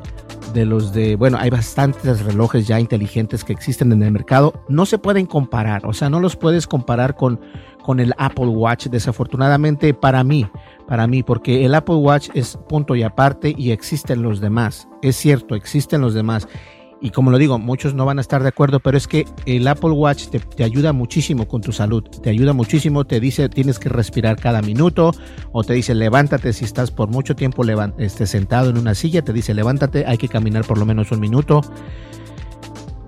de 0.54 0.64
los 0.64 0.92
de, 0.92 1.16
bueno, 1.16 1.36
hay 1.38 1.50
bastantes 1.50 2.24
relojes 2.24 2.66
ya 2.66 2.80
inteligentes 2.80 3.44
que 3.44 3.52
existen 3.52 3.92
en 3.92 4.02
el 4.02 4.12
mercado, 4.12 4.54
no 4.68 4.86
se 4.86 4.98
pueden 4.98 5.26
comparar, 5.26 5.84
o 5.84 5.92
sea, 5.92 6.08
no 6.08 6.20
los 6.20 6.36
puedes 6.36 6.66
comparar 6.66 7.16
con, 7.16 7.40
con 7.82 8.00
el 8.00 8.14
Apple 8.16 8.46
Watch, 8.46 8.86
desafortunadamente 8.86 9.92
para 9.92 10.24
mí, 10.24 10.48
para 10.86 11.06
mí, 11.06 11.22
porque 11.22 11.66
el 11.66 11.74
Apple 11.74 11.96
Watch 11.96 12.30
es 12.32 12.56
punto 12.68 12.94
y 12.94 13.02
aparte 13.02 13.52
y 13.56 13.72
existen 13.72 14.22
los 14.22 14.40
demás, 14.40 14.88
es 15.02 15.16
cierto, 15.16 15.54
existen 15.56 16.00
los 16.00 16.14
demás 16.14 16.48
y 17.04 17.10
como 17.10 17.30
lo 17.30 17.36
digo, 17.36 17.58
muchos 17.58 17.92
no 17.92 18.06
van 18.06 18.16
a 18.16 18.22
estar 18.22 18.42
de 18.42 18.48
acuerdo, 18.48 18.80
pero 18.80 18.96
es 18.96 19.06
que 19.06 19.26
el 19.44 19.68
Apple 19.68 19.90
Watch 19.90 20.28
te, 20.28 20.64
ayuda 20.64 20.94
muchísimo 20.94 21.46
con 21.46 21.60
tu 21.60 21.70
salud, 21.70 22.02
te 22.02 22.30
ayuda 22.30 22.54
muchísimo, 22.54 23.04
te 23.04 23.20
dice 23.20 23.50
tienes 23.50 23.78
que 23.78 23.90
respirar 23.90 24.40
cada 24.40 24.62
minuto 24.62 25.10
o 25.52 25.62
te 25.62 25.74
dice 25.74 25.94
levántate 25.94 26.54
si 26.54 26.64
estás 26.64 26.90
por 26.90 27.10
mucho 27.10 27.36
tiempo 27.36 27.62
este, 27.98 28.26
sentado 28.26 28.70
en 28.70 28.78
una 28.78 28.94
silla, 28.94 29.20
te 29.20 29.34
dice 29.34 29.52
levántate, 29.52 30.06
hay 30.06 30.16
que 30.16 30.28
caminar 30.28 30.64
por 30.64 30.78
lo 30.78 30.86
menos 30.86 31.12
un 31.12 31.20
minuto. 31.20 31.60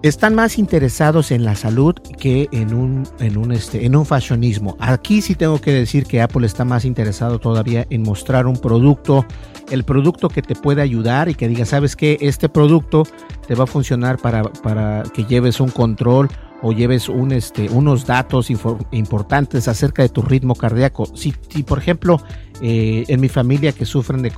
Están 0.03 0.35
más 0.35 0.59
interesados 0.59 1.31
en 1.31 1.47
la 1.47 1.57
salud 1.57 1.95
que 1.95 2.51
en 2.53 2.75
un, 2.75 3.09
en 3.19 3.39
un, 3.39 3.51
este, 3.51 3.87
en 3.87 3.97
un 3.97 4.05
fashionismo. 4.05 4.77
Aquí 4.79 5.23
sí 5.23 5.35
tengo 5.35 5.59
que 5.59 5.73
decir 5.73 6.05
que 6.05 6.21
Apple 6.21 6.47
está 6.47 6.67
más 6.67 6.85
interesado 6.85 7.39
todavía 7.39 7.87
en 7.89 8.03
mostrar 8.03 8.47
un 8.47 8.59
producto 8.59 9.25
el 9.71 9.85
producto 9.85 10.29
que 10.29 10.43
te 10.43 10.55
puede 10.55 10.83
ayudar 10.83 11.29
y 11.29 11.35
que 11.35 11.49
diga, 11.49 11.65
sabes 11.65 11.97
que 11.97 12.19
este 12.21 12.49
producto 12.49 13.05
te 13.47 13.55
va 13.55 13.65
a 13.65 13.67
funcionar 13.67 14.19
para, 14.19 14.43
para 14.43 15.03
que 15.15 15.25
lleves 15.25 15.61
un 15.61 15.71
control 15.71 16.29
o 16.63 16.73
lleves 16.73 17.09
un, 17.09 17.33
este, 17.33 17.69
unos 17.71 18.07
datos 18.07 18.51
importantes 18.51 19.69
acerca 19.69 20.03
de 20.03 20.09
tu 20.09 20.23
ritmo 20.23 20.55
cardíaco. 20.55 21.07
Si, 21.15 21.33
por 21.63 21.79
ejemplo, 21.79 22.21
eh, 22.61 23.05
en 23.09 23.21
mi 23.21 23.29
familia 23.29 23.73
que 23.73 23.85
sufren 23.85 24.23
de 24.23 24.33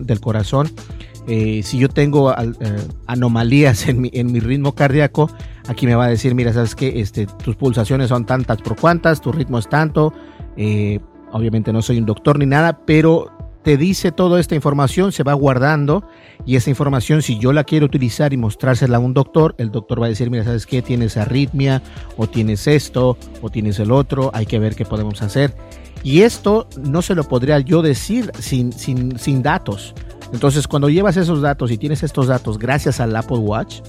del 0.00 0.20
corazón, 0.20 0.70
eh, 1.26 1.62
si 1.64 1.78
yo 1.78 1.88
tengo 1.88 2.32
eh, 2.32 2.54
anomalías 3.06 3.88
en 3.88 4.00
mi, 4.00 4.10
en 4.12 4.30
mi, 4.30 4.38
ritmo 4.38 4.74
cardíaco, 4.74 5.28
aquí 5.66 5.86
me 5.86 5.96
va 5.96 6.04
a 6.04 6.08
decir, 6.08 6.34
mira, 6.34 6.52
sabes 6.52 6.74
que 6.74 7.00
este, 7.00 7.26
tus 7.26 7.56
pulsaciones 7.56 8.08
son 8.08 8.24
tantas 8.26 8.62
por 8.62 8.76
cuantas, 8.76 9.20
tu 9.20 9.32
ritmo 9.32 9.58
es 9.58 9.68
tanto. 9.68 10.12
obviamente 11.32 11.72
no 11.72 11.82
soy 11.82 11.98
un 11.98 12.06
doctor 12.06 12.38
ni 12.38 12.46
nada, 12.46 12.80
pero 12.86 13.35
te 13.66 13.76
dice 13.76 14.12
toda 14.12 14.38
esta 14.38 14.54
información, 14.54 15.10
se 15.10 15.24
va 15.24 15.32
guardando 15.32 16.04
y 16.44 16.54
esa 16.54 16.70
información 16.70 17.20
si 17.20 17.36
yo 17.40 17.52
la 17.52 17.64
quiero 17.64 17.86
utilizar 17.86 18.32
y 18.32 18.36
mostrársela 18.36 18.98
a 18.98 19.00
un 19.00 19.12
doctor, 19.12 19.56
el 19.58 19.72
doctor 19.72 20.00
va 20.00 20.06
a 20.06 20.08
decir, 20.08 20.30
mira, 20.30 20.44
¿sabes 20.44 20.66
qué? 20.66 20.82
Tienes 20.82 21.16
arritmia 21.16 21.82
o 22.16 22.28
tienes 22.28 22.68
esto 22.68 23.18
o 23.42 23.50
tienes 23.50 23.80
el 23.80 23.90
otro, 23.90 24.30
hay 24.34 24.46
que 24.46 24.60
ver 24.60 24.76
qué 24.76 24.84
podemos 24.84 25.20
hacer. 25.20 25.52
Y 26.04 26.20
esto 26.20 26.68
no 26.78 27.02
se 27.02 27.16
lo 27.16 27.24
podría 27.24 27.58
yo 27.58 27.82
decir 27.82 28.30
sin, 28.38 28.72
sin, 28.72 29.18
sin 29.18 29.42
datos. 29.42 29.96
Entonces, 30.32 30.68
cuando 30.68 30.88
llevas 30.88 31.16
esos 31.16 31.42
datos 31.42 31.72
y 31.72 31.76
tienes 31.76 32.04
estos 32.04 32.28
datos 32.28 32.60
gracias 32.60 33.00
al 33.00 33.16
Apple 33.16 33.38
Watch, 33.38 33.80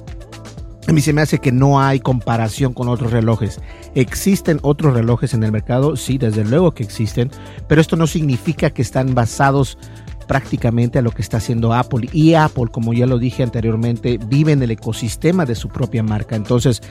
a 0.87 0.91
mí 0.91 1.01
se 1.01 1.13
me 1.13 1.21
hace 1.21 1.37
que 1.37 1.51
no 1.51 1.79
hay 1.79 1.99
comparación 1.99 2.73
con 2.73 2.87
otros 2.87 3.11
relojes. 3.11 3.59
¿Existen 3.97 4.59
otros 4.61 4.93
relojes 4.93 5.33
en 5.33 5.41
el 5.41 5.51
mercado? 5.51 5.95
Sí, 5.95 6.19
desde 6.19 6.45
luego 6.45 6.75
que 6.75 6.83
existen, 6.83 7.31
pero 7.67 7.81
esto 7.81 7.95
no 7.95 8.05
significa 8.05 8.69
que 8.69 8.83
están 8.83 9.15
basados 9.15 9.79
prácticamente 10.27 10.99
a 10.99 11.01
lo 11.01 11.11
que 11.11 11.21
está 11.21 11.37
haciendo 11.37 11.73
Apple. 11.73 12.09
Y 12.11 12.33
Apple, 12.33 12.67
como 12.71 12.93
ya 12.93 13.05
lo 13.05 13.17
dije 13.17 13.43
anteriormente, 13.43 14.19
vive 14.27 14.51
en 14.51 14.61
el 14.63 14.71
ecosistema 14.71 15.45
de 15.45 15.55
su 15.55 15.69
propia 15.69 16.03
marca. 16.03 16.35
Entonces, 16.35 16.81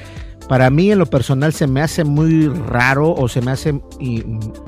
para 0.48 0.70
mí 0.70 0.92
en 0.92 0.98
lo 0.98 1.06
personal 1.06 1.52
se 1.52 1.66
me 1.66 1.82
hace 1.82 2.04
muy 2.04 2.46
raro 2.46 3.12
o 3.12 3.28
se 3.28 3.40
me 3.40 3.50
hace 3.50 3.80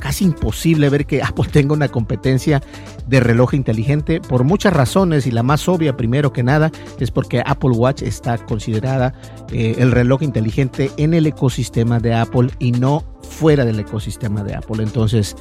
casi 0.01 0.25
imposible 0.25 0.89
ver 0.89 1.07
que 1.07 1.23
Apple 1.23 1.47
tenga 1.53 1.73
una 1.73 1.89
competencia 1.89 2.61
de 3.07 3.21
reloj 3.21 3.55
inteligente 3.55 4.21
por 4.21 4.45
muchas 4.45 4.73
razones 4.73 5.27
y 5.27 5.31
la 5.31 5.43
más 5.43 5.69
obvia 5.69 5.97
primero 5.97 6.33
que 6.33 6.43
nada 6.43 6.71
es 6.99 7.11
porque 7.11 7.43
Apple 7.47 7.71
Watch 7.71 8.03
está 8.03 8.39
considerada 8.39 9.15
eh, 9.53 9.77
el 9.79 9.93
reloj 9.93 10.23
inteligente 10.23 10.91
en 10.97 11.15
el 11.15 11.27
ecosistema 11.27 12.01
de 12.01 12.15
Apple 12.15 12.51
y 12.59 12.73
no 12.73 13.05
fuera 13.23 13.65
del 13.65 13.79
ecosistema 13.79 14.43
de 14.43 14.57
Apple. 14.57 14.83
Entonces, 14.83 15.37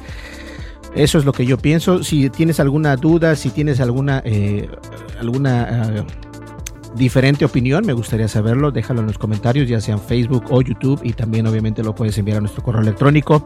eso 0.94 1.18
es 1.18 1.24
lo 1.24 1.32
que 1.32 1.46
yo 1.46 1.58
pienso. 1.58 2.02
Si 2.02 2.30
tienes 2.30 2.60
alguna 2.60 2.96
duda, 2.96 3.36
si 3.36 3.50
tienes 3.50 3.80
alguna, 3.80 4.22
eh, 4.24 4.68
alguna 5.20 5.98
eh, 5.98 6.04
diferente 6.96 7.44
opinión, 7.44 7.86
me 7.86 7.92
gustaría 7.92 8.28
saberlo. 8.28 8.70
Déjalo 8.70 9.00
en 9.00 9.06
los 9.06 9.18
comentarios, 9.18 9.68
ya 9.68 9.80
sea 9.80 9.94
en 9.94 10.00
Facebook 10.00 10.44
o 10.50 10.62
YouTube, 10.62 11.00
y 11.02 11.12
también 11.12 11.46
obviamente 11.46 11.82
lo 11.82 11.94
puedes 11.94 12.16
enviar 12.18 12.38
a 12.38 12.40
nuestro 12.40 12.62
correo 12.62 12.82
electrónico. 12.82 13.42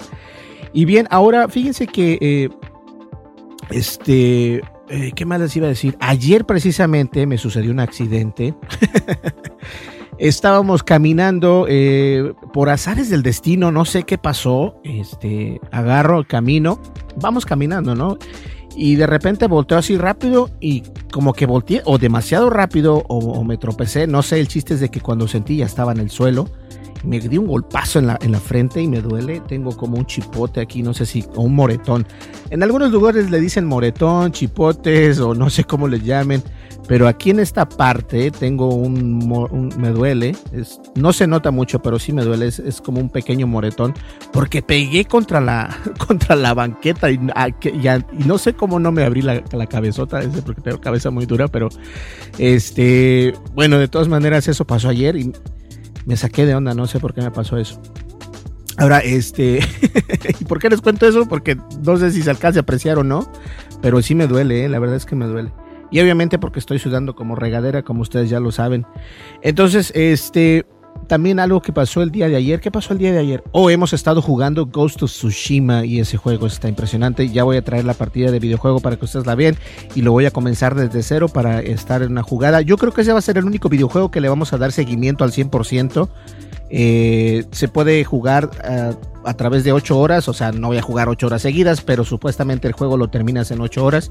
Y 0.72 0.84
bien, 0.84 1.06
ahora 1.10 1.48
fíjense 1.48 1.86
que 1.86 2.18
eh, 2.20 2.48
este, 3.70 4.62
¿qué 5.14 5.24
más 5.24 5.40
les 5.40 5.56
iba 5.56 5.66
a 5.66 5.70
decir? 5.70 5.96
Ayer 6.00 6.44
precisamente 6.44 7.26
me 7.26 7.38
sucedió 7.38 7.72
un 7.72 7.80
accidente. 7.80 8.54
Estábamos 10.22 10.84
caminando 10.84 11.66
eh, 11.68 12.32
por 12.52 12.70
azares 12.70 13.10
del 13.10 13.24
destino, 13.24 13.72
no 13.72 13.84
sé 13.84 14.04
qué 14.04 14.18
pasó. 14.18 14.76
Este, 14.84 15.60
agarro 15.72 16.20
el 16.20 16.28
camino, 16.28 16.80
vamos 17.16 17.44
caminando, 17.44 17.96
¿no? 17.96 18.18
Y 18.76 18.94
de 18.94 19.08
repente 19.08 19.48
volteo 19.48 19.78
así 19.78 19.98
rápido 19.98 20.48
y 20.60 20.84
como 21.10 21.32
que 21.32 21.44
volteé 21.44 21.82
o 21.86 21.98
demasiado 21.98 22.50
rápido 22.50 23.02
o, 23.08 23.42
me 23.42 23.56
tropecé. 23.56 24.06
No 24.06 24.22
sé, 24.22 24.38
el 24.38 24.46
chiste 24.46 24.74
es 24.74 24.80
de 24.80 24.90
que 24.90 25.00
cuando 25.00 25.26
sentí 25.26 25.56
ya 25.56 25.66
estaba 25.66 25.90
en 25.90 25.98
el 25.98 26.08
suelo. 26.08 26.48
Me 27.02 27.18
di 27.18 27.36
un 27.36 27.48
golpazo 27.48 27.98
en 27.98 28.06
la, 28.06 28.16
en 28.22 28.30
la 28.30 28.38
frente 28.38 28.80
y 28.80 28.86
me 28.86 29.00
duele. 29.00 29.40
Tengo 29.40 29.76
como 29.76 29.98
un 29.98 30.06
chipote 30.06 30.60
aquí, 30.60 30.84
no 30.84 30.94
sé 30.94 31.04
si, 31.04 31.24
o 31.34 31.42
un 31.42 31.56
moretón. 31.56 32.06
En 32.50 32.62
algunos 32.62 32.92
lugares 32.92 33.28
le 33.28 33.40
dicen 33.40 33.66
moretón, 33.66 34.30
chipotes 34.30 35.18
o 35.18 35.34
no 35.34 35.50
sé 35.50 35.64
cómo 35.64 35.88
le 35.88 35.98
llamen. 35.98 36.44
Pero 36.88 37.06
aquí 37.06 37.30
en 37.30 37.38
esta 37.38 37.68
parte 37.68 38.30
tengo 38.30 38.74
un, 38.74 39.72
me 39.78 39.90
duele, 39.90 40.34
es, 40.52 40.80
no 40.94 41.12
se 41.12 41.26
nota 41.26 41.50
mucho, 41.50 41.80
pero 41.80 41.98
sí 41.98 42.12
me 42.12 42.24
duele, 42.24 42.48
es, 42.48 42.80
como 42.84 43.00
un 43.00 43.08
pequeño 43.08 43.46
moretón, 43.46 43.94
porque 44.32 44.62
pegué 44.62 45.04
contra 45.04 45.40
la, 45.40 45.76
contra 46.06 46.34
la 46.34 46.54
banqueta 46.54 47.10
y, 47.10 47.20
ah, 47.34 47.48
y, 47.48 48.24
no 48.24 48.36
sé 48.38 48.54
cómo 48.54 48.80
no 48.80 48.90
me 48.90 49.04
abrí 49.04 49.22
la, 49.22 49.42
la 49.52 49.66
cabezota, 49.66 50.20
porque 50.44 50.60
tengo 50.60 50.80
cabeza 50.80 51.10
muy 51.10 51.24
dura, 51.24 51.48
pero 51.48 51.68
este, 52.38 53.34
bueno, 53.54 53.78
de 53.78 53.88
todas 53.88 54.08
maneras 54.08 54.48
eso 54.48 54.66
pasó 54.66 54.88
ayer 54.88 55.16
y 55.16 55.32
me 56.04 56.16
saqué 56.16 56.46
de 56.46 56.54
onda, 56.54 56.74
no 56.74 56.86
sé 56.86 56.98
por 56.98 57.14
qué 57.14 57.22
me 57.22 57.30
pasó 57.30 57.58
eso. 57.58 57.80
Ahora, 58.78 58.98
este, 58.98 59.60
¿y 60.40 60.44
por 60.44 60.58
qué 60.58 60.68
les 60.68 60.80
cuento 60.80 61.06
eso? 61.06 61.26
Porque 61.28 61.56
no 61.84 61.96
sé 61.98 62.10
si 62.10 62.22
se 62.22 62.30
alcanza 62.30 62.60
a 62.60 62.62
apreciar 62.62 62.98
o 62.98 63.04
no, 63.04 63.30
pero 63.80 64.02
sí 64.02 64.14
me 64.14 64.26
duele, 64.26 64.64
¿eh? 64.64 64.68
la 64.68 64.78
verdad 64.78 64.96
es 64.96 65.06
que 65.06 65.14
me 65.14 65.26
duele. 65.26 65.52
Y 65.92 66.00
obviamente 66.00 66.38
porque 66.38 66.58
estoy 66.58 66.78
sudando 66.78 67.14
como 67.14 67.36
regadera, 67.36 67.82
como 67.82 68.02
ustedes 68.02 68.30
ya 68.30 68.40
lo 68.40 68.50
saben. 68.50 68.86
Entonces, 69.42 69.92
este, 69.94 70.64
también 71.06 71.38
algo 71.38 71.60
que 71.60 71.72
pasó 71.72 72.02
el 72.02 72.10
día 72.10 72.28
de 72.28 72.36
ayer. 72.36 72.60
¿Qué 72.60 72.70
pasó 72.70 72.94
el 72.94 72.98
día 72.98 73.12
de 73.12 73.18
ayer? 73.18 73.44
Oh, 73.52 73.70
hemos 73.70 73.92
estado 73.92 74.22
jugando 74.22 74.66
Ghost 74.66 75.02
of 75.02 75.10
Tsushima 75.10 75.84
y 75.84 76.00
ese 76.00 76.16
juego 76.16 76.46
está 76.46 76.68
impresionante. 76.68 77.28
Ya 77.28 77.44
voy 77.44 77.56
a 77.56 77.62
traer 77.62 77.84
la 77.84 77.94
partida 77.94 78.30
de 78.30 78.38
videojuego 78.38 78.80
para 78.80 78.96
que 78.96 79.04
ustedes 79.04 79.26
la 79.26 79.34
vean 79.34 79.56
y 79.94 80.02
lo 80.02 80.12
voy 80.12 80.26
a 80.26 80.30
comenzar 80.30 80.74
desde 80.74 81.02
cero 81.02 81.28
para 81.28 81.60
estar 81.60 82.02
en 82.02 82.12
una 82.12 82.22
jugada. 82.22 82.62
Yo 82.62 82.78
creo 82.78 82.92
que 82.92 83.02
ese 83.02 83.12
va 83.12 83.18
a 83.18 83.22
ser 83.22 83.38
el 83.38 83.44
único 83.44 83.68
videojuego 83.68 84.10
que 84.10 84.20
le 84.20 84.28
vamos 84.28 84.52
a 84.52 84.58
dar 84.58 84.72
seguimiento 84.72 85.24
al 85.24 85.32
100%. 85.32 86.08
Eh, 86.74 87.44
se 87.50 87.68
puede 87.68 88.02
jugar 88.02 88.50
eh, 88.64 88.94
a 89.24 89.34
través 89.34 89.62
de 89.62 89.72
8 89.72 89.98
horas, 89.98 90.26
o 90.28 90.32
sea, 90.32 90.52
no 90.52 90.68
voy 90.68 90.78
a 90.78 90.82
jugar 90.82 91.10
8 91.10 91.26
horas 91.26 91.42
seguidas, 91.42 91.82
pero 91.82 92.02
supuestamente 92.02 92.66
el 92.66 92.72
juego 92.72 92.96
lo 92.96 93.08
terminas 93.08 93.50
en 93.50 93.60
8 93.60 93.84
horas. 93.84 94.10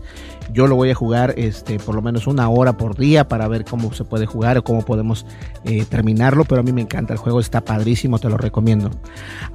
Yo 0.54 0.68
lo 0.68 0.76
voy 0.76 0.92
a 0.92 0.96
jugar 0.96 1.34
este, 1.38 1.80
por 1.80 1.96
lo 1.96 2.04
menos 2.04 2.28
una 2.28 2.48
hora 2.50 2.78
por 2.78 2.96
día 2.96 3.28
para 3.28 3.48
ver 3.48 3.66
cómo 3.66 3.92
se 3.94 4.04
puede 4.04 4.28
jugar 4.28 4.60
o 4.60 4.64
cómo 4.64 4.86
podemos 4.86 5.26
eh, 5.66 5.86
terminarlo, 5.90 6.46
pero 6.46 6.62
a 6.62 6.64
mí 6.64 6.72
me 6.72 6.82
encanta, 6.82 7.14
el 7.14 7.20
juego 7.20 7.40
está 7.40 7.62
padrísimo, 7.62 8.20
te 8.20 8.30
lo 8.30 8.38
recomiendo. 8.38 8.92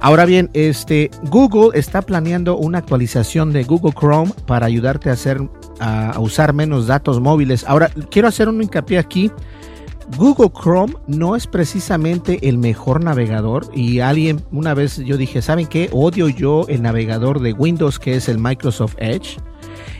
Ahora 0.01 0.25
bien, 0.25 0.49
este, 0.51 1.09
Google 1.31 1.79
está 1.79 2.01
planeando 2.01 2.57
una 2.57 2.79
actualización 2.79 3.53
de 3.53 3.63
Google 3.63 3.93
Chrome 3.97 4.33
para 4.45 4.65
ayudarte 4.65 5.09
a, 5.09 5.13
hacer, 5.13 5.39
a 5.79 6.19
usar 6.19 6.51
menos 6.51 6.87
datos 6.87 7.21
móviles. 7.21 7.63
Ahora, 7.69 7.89
quiero 8.11 8.27
hacer 8.27 8.49
un 8.49 8.61
hincapié 8.61 8.97
aquí 8.97 9.31
Google 10.15 10.49
Chrome 10.49 10.93
no 11.07 11.35
es 11.35 11.47
precisamente 11.47 12.47
el 12.47 12.57
mejor 12.57 13.03
navegador 13.03 13.67
y 13.73 13.99
alguien 13.99 14.41
una 14.51 14.73
vez 14.73 14.97
yo 14.97 15.17
dije, 15.17 15.41
¿saben 15.41 15.67
qué? 15.67 15.89
Odio 15.91 16.29
yo 16.29 16.65
el 16.69 16.81
navegador 16.81 17.41
de 17.41 17.53
Windows 17.53 17.99
que 17.99 18.15
es 18.15 18.29
el 18.29 18.39
Microsoft 18.39 18.95
Edge. 18.99 19.37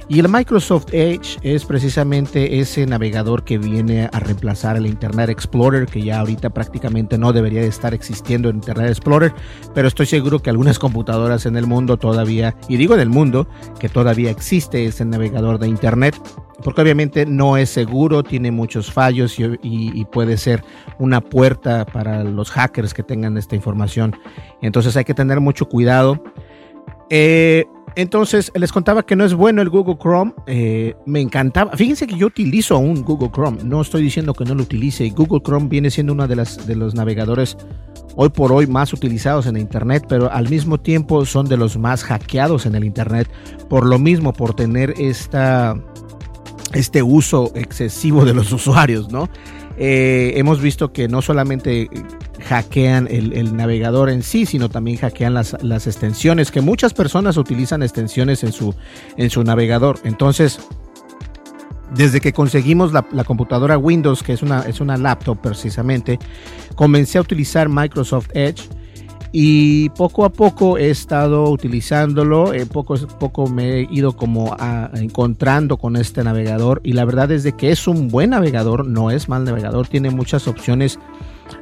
Y 0.10 0.20
el 0.20 0.30
Microsoft 0.30 0.94
Edge 0.94 1.38
es 1.42 1.66
precisamente 1.66 2.60
ese 2.60 2.86
navegador 2.86 3.44
que 3.44 3.58
viene 3.58 4.10
a 4.12 4.20
reemplazar 4.20 4.78
el 4.78 4.86
Internet 4.86 5.30
Explorer, 5.30 5.86
que 5.86 6.02
ya 6.02 6.20
ahorita 6.20 6.50
prácticamente 6.50 7.18
no 7.18 7.34
debería 7.34 7.62
de 7.62 7.68
estar 7.68 7.94
existiendo 7.94 8.50
en 8.50 8.58
Internet 8.58 8.90
Explorer, 8.90 9.34
pero 9.74 9.88
estoy 9.88 10.06
seguro 10.06 10.40
que 10.40 10.50
algunas 10.50 10.80
computadoras 10.80 11.46
en 11.46 11.58
el 11.58 11.68
mundo 11.68 11.98
todavía, 11.98 12.56
y 12.70 12.78
digo 12.78 12.94
en 12.94 13.02
el 13.02 13.10
mundo, 13.10 13.48
que 13.80 13.90
todavía 13.90 14.32
existe 14.32 14.86
ese 14.86 15.06
navegador 15.06 15.60
de 15.60 15.68
Internet 15.68 16.16
porque 16.64 16.82
obviamente 16.82 17.26
no 17.26 17.58
es 17.58 17.70
seguro, 17.70 18.24
tiene 18.24 18.52
muchos 18.52 18.92
fallos 18.92 19.38
y, 19.40 20.06
puede 20.06 20.38
ser 20.38 20.64
una 20.98 21.22
puerta 21.22 21.86
para 21.86 22.24
los 22.24 22.50
hackers 22.52 22.94
que 22.94 23.04
tengan 23.04 23.38
esta 23.38 23.56
información. 23.56 24.16
Entonces 24.62 24.98
hay 24.98 25.04
que 25.04 25.14
tener 25.14 25.40
mucho 25.40 25.68
cuidado. 25.68 26.24
Eh, 27.10 27.66
entonces 27.98 28.52
les 28.54 28.72
contaba 28.72 29.04
que 29.04 29.16
no 29.16 29.26
es 29.26 29.34
bueno 29.34 29.64
el 29.64 29.70
Google 29.70 29.98
Chrome. 30.00 30.32
Eh, 30.46 30.94
me 31.08 31.20
encantaba. 31.20 31.76
Fíjense 31.76 32.06
que 32.06 32.16
yo 32.16 32.28
utilizo 32.28 32.78
un 32.78 33.02
Google 33.02 33.32
Chrome. 33.32 33.64
No 33.64 33.82
estoy 33.82 34.04
diciendo 34.04 34.36
que 34.36 34.46
no 34.46 34.54
lo 34.54 34.62
utilice. 34.62 35.10
Google 35.10 35.42
Chrome 35.42 35.68
viene 35.68 35.90
siendo 35.90 36.14
uno 36.14 36.28
de 36.28 36.36
los 36.76 36.94
navegadores 36.94 37.58
hoy 38.16 38.30
por 38.30 38.52
hoy 38.52 38.68
más 38.68 38.94
utilizados 38.94 39.48
en 39.48 39.58
Internet, 39.58 40.06
pero 40.08 40.32
al 40.32 40.48
mismo 40.48 40.80
tiempo 40.80 41.26
son 41.26 41.48
de 41.48 41.58
los 41.58 41.80
más 41.80 42.04
hackeados 42.04 42.68
en 42.68 42.76
el 42.76 42.84
Internet. 42.84 43.30
Por 43.68 43.88
lo 43.88 43.98
mismo, 43.98 44.32
por 44.32 44.54
tener 44.54 44.94
esta 45.00 45.76
este 46.74 47.02
uso 47.02 47.52
excesivo 47.56 48.26
de 48.26 48.36
los 48.36 48.52
usuarios, 48.54 49.12
¿no? 49.12 49.28
Eh, 49.80 50.34
hemos 50.36 50.62
visto 50.62 50.94
que 50.94 51.08
no 51.08 51.24
solamente 51.24 51.90
hackean 52.48 53.08
el, 53.10 53.56
navegador 53.56 54.10
en 54.10 54.24
sí, 54.24 54.46
sino 54.46 54.70
también 54.70 54.98
hackean 54.98 55.34
las, 55.34 55.54
extensiones, 55.88 56.52
que 56.52 56.62
muchas 56.62 56.94
personas 56.94 57.38
utilizan 57.38 57.84
extensiones 57.84 58.44
en 58.44 58.52
su, 58.52 58.74
en 59.18 59.30
su 59.30 59.44
navegador. 59.44 60.00
Entonces, 60.04 60.60
desde 61.94 62.22
que 62.22 62.34
conseguimos 62.34 62.94
la, 62.94 63.06
la, 63.12 63.24
computadora 63.24 63.78
Windows, 63.78 64.24
que 64.24 64.34
es 64.34 64.42
una, 64.42 64.62
es 64.62 64.80
una 64.80 64.98
laptop 64.98 65.40
precisamente, 65.42 66.20
comencé 66.76 67.18
a 67.18 67.22
utilizar 67.22 67.70
Microsoft 67.70 68.30
Edge 68.34 68.64
y 69.32 69.90
poco 69.90 70.24
a 70.26 70.30
poco 70.30 70.78
he 70.78 70.90
estado 70.90 71.50
utilizándolo, 71.50 72.54
eh, 72.54 72.66
poco 72.66 72.96
a 72.96 73.20
poco 73.20 73.48
me 73.48 73.80
he 73.80 73.88
ido 73.92 74.16
como 74.16 74.56
encontrando 74.94 75.78
con 75.78 75.98
este 75.98 76.24
navegador 76.24 76.80
y 76.84 76.94
la 76.94 77.06
verdad 77.06 77.32
es 77.32 77.44
de 77.44 77.52
que 77.52 77.72
es 77.72 77.88
un 77.88 78.08
buen 78.08 78.30
navegador, 78.30 78.88
no 78.88 79.12
es 79.12 79.28
mal 79.28 79.44
navegador, 79.44 79.88
tiene 79.88 80.10
muchas 80.12 80.48
opciones 80.48 80.98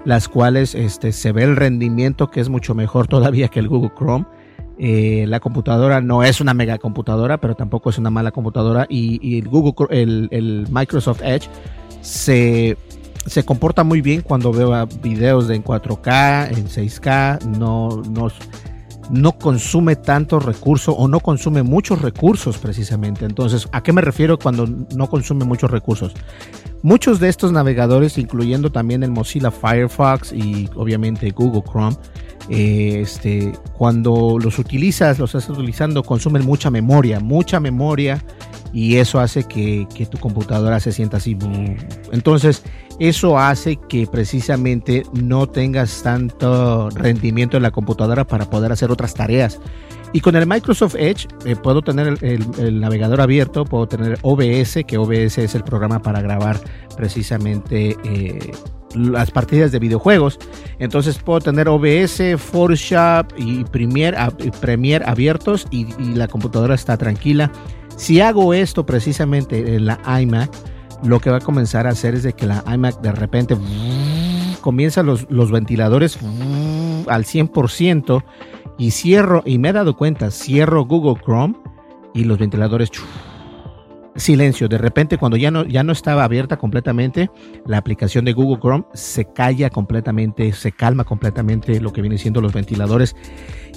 las 0.03 0.27
cuales 0.27 0.75
este, 0.75 1.11
se 1.11 1.31
ve 1.31 1.43
el 1.43 1.55
rendimiento 1.55 2.29
que 2.29 2.41
es 2.41 2.49
mucho 2.49 2.75
mejor 2.75 3.07
todavía 3.07 3.47
que 3.47 3.59
el 3.59 3.67
Google 3.67 3.91
Chrome. 3.97 4.25
Eh, 4.77 5.25
la 5.27 5.39
computadora 5.39 6.01
no 6.01 6.23
es 6.23 6.41
una 6.41 6.53
mega 6.53 6.77
computadora, 6.77 7.39
pero 7.39 7.55
tampoco 7.55 7.89
es 7.89 7.97
una 7.97 8.09
mala 8.09 8.31
computadora 8.31 8.85
y, 8.89 9.39
el 9.39 9.47
Google, 9.47 9.87
el, 9.89 10.27
el 10.31 10.67
Microsoft 10.69 11.21
Edge 11.23 11.47
se 12.01 12.77
se 13.25 13.43
comporta 13.43 13.83
muy 13.83 14.01
bien 14.01 14.21
cuando 14.21 14.51
veo 14.51 14.85
videos 15.01 15.47
de 15.47 15.55
en 15.55 15.63
4K, 15.63 16.57
en 16.57 16.67
6K, 16.67 17.57
no, 17.57 18.03
no, 18.09 18.27
no 19.09 19.37
consume 19.37 19.95
tantos 19.95 20.45
recursos 20.45 20.93
o 20.97 21.07
no 21.07 21.19
consume 21.19 21.63
muchos 21.63 22.01
recursos 22.01 22.57
precisamente. 22.57 23.25
Entonces, 23.25 23.67
¿a 23.71 23.81
qué 23.81 23.93
me 23.93 24.01
refiero 24.01 24.37
cuando 24.37 24.67
no 24.67 25.09
consume 25.09 25.45
muchos 25.45 25.71
recursos? 25.71 26.13
Muchos 26.85 27.19
de 27.19 27.29
estos 27.29 27.51
navegadores, 27.51 28.19
incluyendo 28.19 28.71
también 28.71 29.01
el 29.01 29.09
Mozilla 29.09 29.49
Firefox 29.49 30.31
y 30.31 30.69
obviamente 30.75 31.31
Google 31.31 31.63
Chrome, 31.67 31.97
eh, 32.47 32.99
este, 33.01 33.53
cuando 33.75 34.37
los 34.39 34.59
utilizas, 34.59 35.17
los 35.17 35.33
estás 35.33 35.57
utilizando, 35.57 36.03
consumen 36.03 36.45
mucha 36.45 36.69
memoria, 36.69 37.19
mucha 37.19 37.59
memoria 37.59 38.23
y 38.71 38.97
eso 38.97 39.19
hace 39.19 39.45
que, 39.45 39.87
que 39.95 40.05
tu 40.05 40.19
computadora 40.19 40.79
se 40.79 40.91
sienta 40.91 41.17
así. 41.17 41.35
Entonces, 42.11 42.61
eso 42.99 43.39
hace 43.39 43.77
que 43.77 44.05
precisamente 44.05 45.07
no 45.11 45.47
tengas 45.47 46.03
tanto 46.03 46.91
rendimiento 46.91 47.57
en 47.57 47.63
la 47.63 47.71
computadora 47.71 48.27
para 48.27 48.47
poder 48.47 48.71
hacer 48.71 48.91
otras 48.91 49.15
tareas. 49.15 49.59
Y 50.15 50.21
con 50.21 50.37
el 50.37 50.47
Microsoft 50.47 50.95
Edge 50.95 51.27
eh, 51.43 51.57
puedo 51.57 51.81
tener 51.81 52.17
el, 52.21 52.79
navegador 52.79 53.19
abierto, 53.19 53.65
puedo 53.65 53.85
tener 53.85 54.17
OBS, 54.21 54.85
que 54.87 54.97
OBS 54.97 55.39
es 55.39 55.55
el 55.55 55.65
programa 55.65 56.01
para 56.01 56.21
grabar 56.21 56.57
precisamente 56.95 57.97
eh, 58.05 58.53
las 58.93 59.29
partidas 59.31 59.73
de 59.73 59.79
videojuegos. 59.79 60.39
Entonces 60.79 61.17
puedo 61.17 61.41
tener 61.41 61.67
OBS, 61.67 62.21
Photoshop 62.37 63.33
y 63.35 63.65
Premiere, 63.65 64.15
Premiere 64.61 65.03
abiertos 65.05 65.67
y, 65.69 65.87
y 66.01 66.15
la 66.15 66.29
computadora 66.29 66.75
está 66.75 66.95
tranquila. 66.95 67.51
Si 67.97 68.21
hago 68.21 68.53
esto 68.53 68.85
precisamente 68.85 69.75
en 69.75 69.85
la 69.85 69.99
iMac, 70.21 70.49
lo 71.03 71.19
que 71.19 71.29
va 71.29 71.37
a 71.39 71.41
comenzar 71.41 71.87
a 71.87 71.89
hacer 71.89 72.15
es 72.15 72.23
de 72.23 72.31
que 72.31 72.45
la 72.45 72.63
iMac 72.73 73.01
de 73.01 73.11
repente 73.11 73.57
comienza 74.61 75.03
los, 75.03 75.29
los 75.29 75.51
ventiladores 75.51 76.17
al 77.07 77.25
100% 77.25 78.23
y 78.77 78.91
cierro, 78.91 79.43
y 79.45 79.57
me 79.57 79.69
he 79.69 79.73
dado 79.73 79.95
cuenta, 79.95 80.31
cierro 80.31 80.85
Google 80.85 81.21
Chrome 81.23 81.55
y 82.13 82.23
los 82.23 82.37
ventiladores 82.37 82.91
silencio. 84.15 84.67
De 84.67 84.77
repente, 84.77 85.17
cuando 85.17 85.37
ya 85.37 85.51
no, 85.51 85.65
ya 85.65 85.83
no 85.83 85.91
estaba 85.91 86.23
abierta 86.23 86.57
completamente, 86.57 87.29
la 87.65 87.77
aplicación 87.77 88.25
de 88.25 88.33
Google 88.33 88.59
Chrome 88.59 88.85
se 88.93 89.25
calla 89.25 89.69
completamente, 89.69 90.51
se 90.53 90.71
calma 90.71 91.03
completamente 91.03 91.79
lo 91.79 91.91
que 91.91 92.01
viene 92.01 92.17
siendo 92.17 92.41
los 92.41 92.53
ventiladores. 92.53 93.15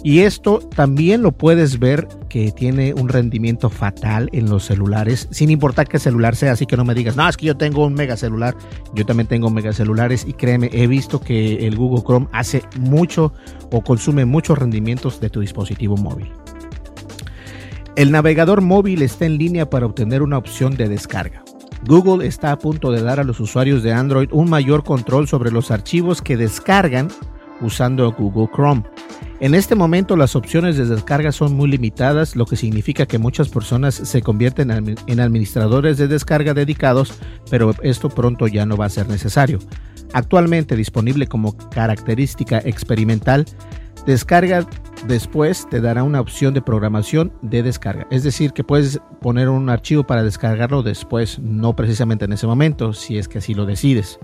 Y 0.05 0.20
esto 0.20 0.61
también 0.61 1.22
lo 1.22 1.33
puedes 1.33 1.81
ver 1.81 2.07
que 2.29 2.53
tiene 2.53 2.94
un 2.94 3.09
rendimiento 3.09 3.68
fatal 3.68 4.29
en 4.33 4.48
los 4.48 4.64
celulares, 4.64 5.27
sin 5.33 5.51
importar 5.51 5.88
qué 5.88 5.98
celular 5.98 6.37
sea. 6.37 6.53
Así 6.53 6.66
que 6.66 6.77
no 6.77 6.85
me 6.85 6.94
digas, 6.94 7.16
no, 7.16 7.29
es 7.29 7.37
que 7.37 7.46
yo 7.46 7.57
tengo 7.57 7.85
un 7.85 7.94
mega 7.94 8.16
celular. 8.16 8.57
Yo 8.94 9.05
también 9.05 9.27
tengo 9.27 9.51
mega 9.51 9.72
celulares 9.72 10.24
y 10.27 10.35
créeme, 10.35 10.70
he 10.72 10.87
visto 10.87 11.20
que 11.20 11.66
el 11.66 11.77
Google 11.77 12.05
Chrome 12.05 12.29
hace 12.33 12.62
mucho 12.79 13.33
o 13.72 13.83
consume 13.83 14.24
muchos 14.24 14.57
rendimientos 14.57 15.20
de 15.20 15.31
tu 15.31 15.40
dispositivo 15.40 15.96
móvil. 15.96 16.31
El 17.99 18.13
navegador 18.13 18.61
móvil 18.61 19.03
está 19.03 19.27
en 19.27 19.39
línea 19.39 19.69
para 19.71 19.85
obtener 19.85 20.23
una 20.23 20.39
opción 20.39 20.77
de 20.77 20.89
descarga. 20.89 21.43
Google 21.85 22.29
está 22.29 22.53
a 22.53 22.59
punto 22.61 22.93
de 22.93 23.03
dar 23.03 23.19
a 23.19 23.25
los 23.25 23.41
usuarios 23.41 23.83
de 23.83 23.93
Android 23.93 24.29
un 24.31 24.49
mayor 24.49 24.85
control 24.85 25.27
sobre 25.27 25.51
los 25.51 25.73
archivos 25.73 26.23
que 26.23 26.37
descargan 26.37 27.09
usando 27.61 28.13
Google 28.13 28.49
Chrome. 28.55 28.85
En 29.41 29.53
este 29.53 29.75
momento 29.75 30.17
las 30.17 30.37
opciones 30.37 30.77
de 30.77 30.87
descarga 30.87 31.33
son 31.33 31.57
muy 31.57 31.69
limitadas, 31.69 32.37
lo 32.37 32.47
que 32.47 32.55
significa 32.55 33.05
que 33.05 33.19
muchas 33.19 33.49
personas 33.49 33.97
se 33.97 34.23
convierten 34.23 34.71
en 34.71 35.19
administradores 35.19 35.99
de 35.99 36.07
descarga 36.07 36.55
dedicados, 36.55 37.15
pero 37.51 37.75
esto 37.83 38.11
pronto 38.11 38.47
ya 38.47 38.65
no 38.65 38.77
va 38.77 38.85
a 38.85 38.91
ser 38.91 39.09
necesario. 39.09 39.59
Actualmente 40.13 40.77
disponible 40.77 41.27
como 41.27 41.57
característica 41.57 42.59
experimental, 42.59 43.45
Descarga 44.09 44.66
después 45.07 45.68
te 45.68 45.83
dará 45.83 46.03
una 46.03 46.23
opción 46.23 46.55
de 46.55 46.62
programación 46.62 47.31
de 47.42 47.62
descarga. 47.62 48.07
Es 48.11 48.23
decir, 48.23 48.55
que 48.55 48.64
puedes 48.64 49.01
poner 49.21 49.51
un 49.51 49.68
archivo 49.68 50.07
para 50.07 50.23
descargarlo 50.23 50.83
después, 50.83 51.38
no 51.40 51.77
precisamente 51.77 52.25
en 52.25 52.33
ese 52.33 52.47
momento, 52.47 52.94
si 52.94 53.18
es 53.18 53.29
que 53.29 53.37
así 53.37 53.53
lo 53.53 53.66
decides. 53.66 54.18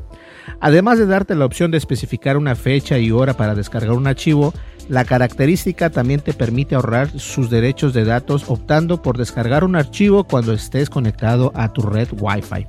Además 0.58 0.98
de 0.98 1.04
darte 1.04 1.34
la 1.34 1.44
opción 1.44 1.70
de 1.70 1.76
especificar 1.76 2.38
una 2.38 2.54
fecha 2.54 2.98
y 2.98 3.10
hora 3.10 3.34
para 3.34 3.54
descargar 3.54 3.92
un 3.92 4.06
archivo, 4.06 4.54
la 4.88 5.04
característica 5.04 5.90
también 5.90 6.20
te 6.20 6.32
permite 6.32 6.76
ahorrar 6.76 7.20
sus 7.20 7.50
derechos 7.50 7.92
de 7.92 8.06
datos 8.06 8.46
optando 8.48 9.02
por 9.02 9.18
descargar 9.18 9.64
un 9.64 9.76
archivo 9.76 10.24
cuando 10.24 10.54
estés 10.54 10.88
conectado 10.88 11.52
a 11.54 11.74
tu 11.74 11.82
red 11.82 12.08
Wi-Fi. 12.18 12.66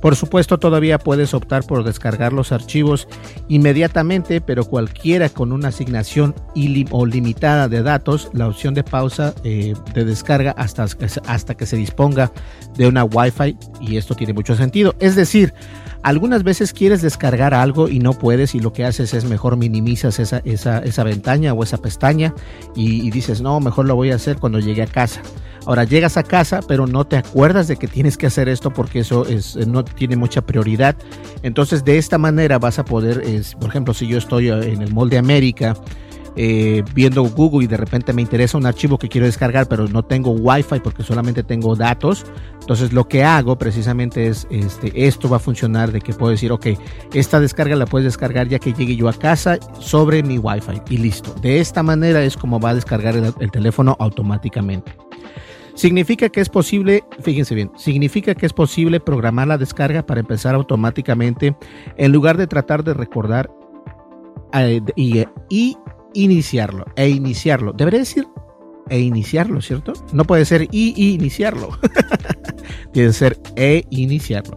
Por 0.00 0.14
supuesto, 0.14 0.58
todavía 0.58 0.98
puedes 0.98 1.34
optar 1.34 1.64
por 1.64 1.82
descargar 1.82 2.32
los 2.32 2.52
archivos 2.52 3.08
inmediatamente, 3.48 4.40
pero 4.40 4.64
cualquiera 4.64 5.28
con 5.28 5.52
una 5.52 5.68
asignación 5.68 6.34
o 6.90 7.06
limitada 7.06 7.68
de 7.68 7.82
datos, 7.82 8.30
la 8.32 8.48
opción 8.48 8.74
de 8.74 8.84
pausa 8.84 9.34
eh, 9.44 9.74
de 9.94 10.04
descarga 10.04 10.52
hasta, 10.52 10.86
hasta 11.26 11.54
que 11.56 11.66
se 11.66 11.76
disponga 11.76 12.32
de 12.76 12.86
una 12.86 13.04
Wi-Fi 13.04 13.56
y 13.80 13.96
esto 13.96 14.14
tiene 14.14 14.32
mucho 14.32 14.54
sentido. 14.54 14.94
Es 15.00 15.16
decir, 15.16 15.54
algunas 16.02 16.44
veces 16.44 16.72
quieres 16.72 17.02
descargar 17.02 17.54
algo 17.54 17.88
y 17.88 17.98
no 17.98 18.12
puedes 18.12 18.54
y 18.54 18.60
lo 18.60 18.72
que 18.72 18.84
haces 18.84 19.14
es 19.14 19.24
mejor 19.24 19.56
minimizas 19.56 20.20
esa, 20.20 20.40
esa, 20.44 20.78
esa 20.78 21.04
ventana 21.04 21.52
o 21.52 21.62
esa 21.62 21.78
pestaña 21.78 22.34
y, 22.74 23.06
y 23.06 23.10
dices, 23.10 23.40
no, 23.40 23.58
mejor 23.60 23.86
lo 23.86 23.96
voy 23.96 24.12
a 24.12 24.16
hacer 24.16 24.36
cuando 24.36 24.60
llegue 24.60 24.82
a 24.82 24.86
casa. 24.86 25.22
Ahora 25.66 25.82
llegas 25.84 26.16
a 26.16 26.22
casa, 26.22 26.60
pero 26.66 26.86
no 26.86 27.04
te 27.04 27.16
acuerdas 27.16 27.66
de 27.66 27.76
que 27.76 27.88
tienes 27.88 28.16
que 28.16 28.26
hacer 28.26 28.48
esto 28.48 28.72
porque 28.72 29.00
eso 29.00 29.26
es, 29.26 29.56
no 29.66 29.84
tiene 29.84 30.16
mucha 30.16 30.40
prioridad. 30.40 30.96
Entonces, 31.42 31.84
de 31.84 31.98
esta 31.98 32.18
manera 32.18 32.58
vas 32.58 32.78
a 32.78 32.84
poder, 32.84 33.22
por 33.58 33.68
ejemplo, 33.68 33.92
si 33.92 34.06
yo 34.06 34.16
estoy 34.16 34.48
eh, 34.48 34.72
en 34.72 34.80
el 34.80 34.94
Mall 34.94 35.10
de 35.10 35.18
América, 35.18 35.74
eh, 36.38 36.84
viendo 36.94 37.22
Google 37.24 37.64
y 37.64 37.66
de 37.66 37.78
repente 37.78 38.12
me 38.12 38.20
interesa 38.20 38.58
un 38.58 38.66
archivo 38.66 38.98
que 38.98 39.08
quiero 39.08 39.26
descargar, 39.26 39.66
pero 39.66 39.88
no 39.88 40.04
tengo 40.04 40.32
Wi-Fi 40.32 40.80
porque 40.80 41.02
solamente 41.02 41.42
tengo 41.42 41.74
datos. 41.74 42.26
Entonces 42.60 42.92
lo 42.92 43.08
que 43.08 43.24
hago 43.24 43.56
precisamente 43.56 44.28
es, 44.28 44.46
este, 44.50 45.06
esto 45.06 45.28
va 45.28 45.38
a 45.38 45.40
funcionar 45.40 45.92
de 45.92 46.00
que 46.00 46.12
puedo 46.12 46.30
decir, 46.30 46.52
ok, 46.52 46.66
esta 47.14 47.40
descarga 47.40 47.74
la 47.74 47.86
puedes 47.86 48.04
descargar 48.04 48.48
ya 48.48 48.58
que 48.58 48.72
llegue 48.72 48.96
yo 48.96 49.08
a 49.08 49.14
casa 49.14 49.58
sobre 49.80 50.22
mi 50.22 50.38
Wi-Fi 50.38 50.82
y 50.90 50.98
listo. 50.98 51.34
De 51.40 51.58
esta 51.58 51.82
manera 51.82 52.22
es 52.22 52.36
como 52.36 52.60
va 52.60 52.70
a 52.70 52.74
descargar 52.74 53.16
el 53.16 53.50
teléfono 53.50 53.96
automáticamente. 53.98 54.92
Significa 55.76 56.30
que 56.30 56.40
es 56.40 56.48
posible, 56.48 57.04
fíjense 57.20 57.54
bien, 57.54 57.70
significa 57.76 58.34
que 58.34 58.46
es 58.46 58.52
posible 58.52 58.98
programar 58.98 59.46
la 59.46 59.58
descarga 59.58 60.04
para 60.04 60.20
empezar 60.20 60.54
automáticamente 60.54 61.54
en 61.96 62.12
lugar 62.12 62.38
de 62.38 62.46
tratar 62.46 62.82
de 62.82 62.94
recordar 62.94 63.50
eh, 64.54 64.80
y, 64.96 65.24
y 65.50 65.76
iniciarlo, 66.14 66.86
e 66.96 67.10
iniciarlo. 67.10 67.72
Debería 67.72 68.00
decir 68.00 68.26
e 68.88 69.00
iniciarlo, 69.00 69.60
¿cierto? 69.60 69.92
No 70.12 70.24
puede 70.24 70.44
ser 70.44 70.68
y, 70.70 71.14
iniciarlo. 71.14 71.70
Tiene 72.92 73.08
que 73.08 73.14
ser 73.14 73.38
e 73.56 73.84
iniciarlo. 73.90 74.56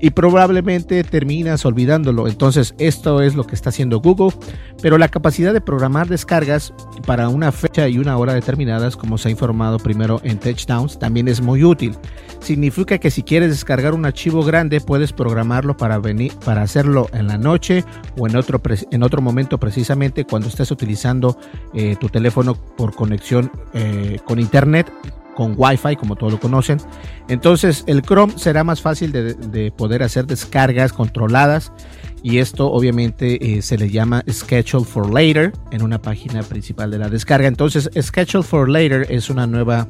Y 0.00 0.10
probablemente 0.10 1.02
terminas 1.04 1.64
olvidándolo. 1.64 2.28
Entonces, 2.28 2.74
esto 2.78 3.20
es 3.22 3.34
lo 3.34 3.44
que 3.44 3.54
está 3.54 3.70
haciendo 3.70 4.00
Google. 4.00 4.34
Pero 4.82 4.98
la 4.98 5.08
capacidad 5.08 5.52
de 5.52 5.60
programar 5.60 6.08
descargas 6.08 6.72
para 7.06 7.28
una 7.28 7.52
fecha 7.52 7.88
y 7.88 7.98
una 7.98 8.16
hora 8.16 8.34
determinadas, 8.34 8.96
como 8.96 9.18
se 9.18 9.28
ha 9.28 9.30
informado 9.30 9.78
primero 9.78 10.20
en 10.24 10.38
Touchdowns, 10.38 10.98
también 10.98 11.28
es 11.28 11.40
muy 11.40 11.64
útil. 11.64 11.96
Significa 12.40 12.98
que 12.98 13.10
si 13.10 13.22
quieres 13.22 13.50
descargar 13.50 13.92
un 13.92 14.06
archivo 14.06 14.42
grande, 14.42 14.80
puedes 14.80 15.12
programarlo 15.12 15.76
para, 15.76 15.98
venir, 15.98 16.32
para 16.44 16.62
hacerlo 16.62 17.08
en 17.12 17.26
la 17.26 17.36
noche 17.36 17.84
o 18.16 18.26
en 18.26 18.36
otro, 18.36 18.60
en 18.90 19.02
otro 19.02 19.20
momento, 19.20 19.58
precisamente 19.58 20.24
cuando 20.24 20.48
estés 20.48 20.70
utilizando 20.70 21.36
eh, 21.74 21.96
tu 22.00 22.08
teléfono 22.08 22.54
por 22.54 22.94
conexión 22.94 23.50
eh, 23.74 24.18
con 24.24 24.38
internet 24.38 24.90
con 25.40 25.54
Wi-Fi, 25.56 25.96
como 25.96 26.16
todos 26.16 26.34
lo 26.34 26.38
conocen. 26.38 26.76
Entonces, 27.28 27.82
el 27.86 28.02
Chrome 28.02 28.34
será 28.36 28.62
más 28.62 28.82
fácil 28.82 29.10
de, 29.10 29.72
poder 29.74 30.02
hacer 30.02 30.26
descargas 30.26 30.92
controladas. 30.92 31.72
Y 32.22 32.36
esto 32.36 32.70
obviamente 32.70 33.56
eh, 33.56 33.62
se 33.62 33.78
le 33.78 33.88
llama 33.88 34.22
Schedule 34.28 34.84
for 34.84 35.10
Later 35.10 35.54
en 35.70 35.80
una 35.80 36.02
página 36.02 36.42
principal 36.42 36.90
de 36.90 36.98
la 36.98 37.08
descarga. 37.08 37.48
Entonces, 37.48 37.88
Schedule 37.98 38.44
for 38.44 38.68
Later 38.68 39.06
es 39.08 39.30
una 39.30 39.46
nueva 39.46 39.88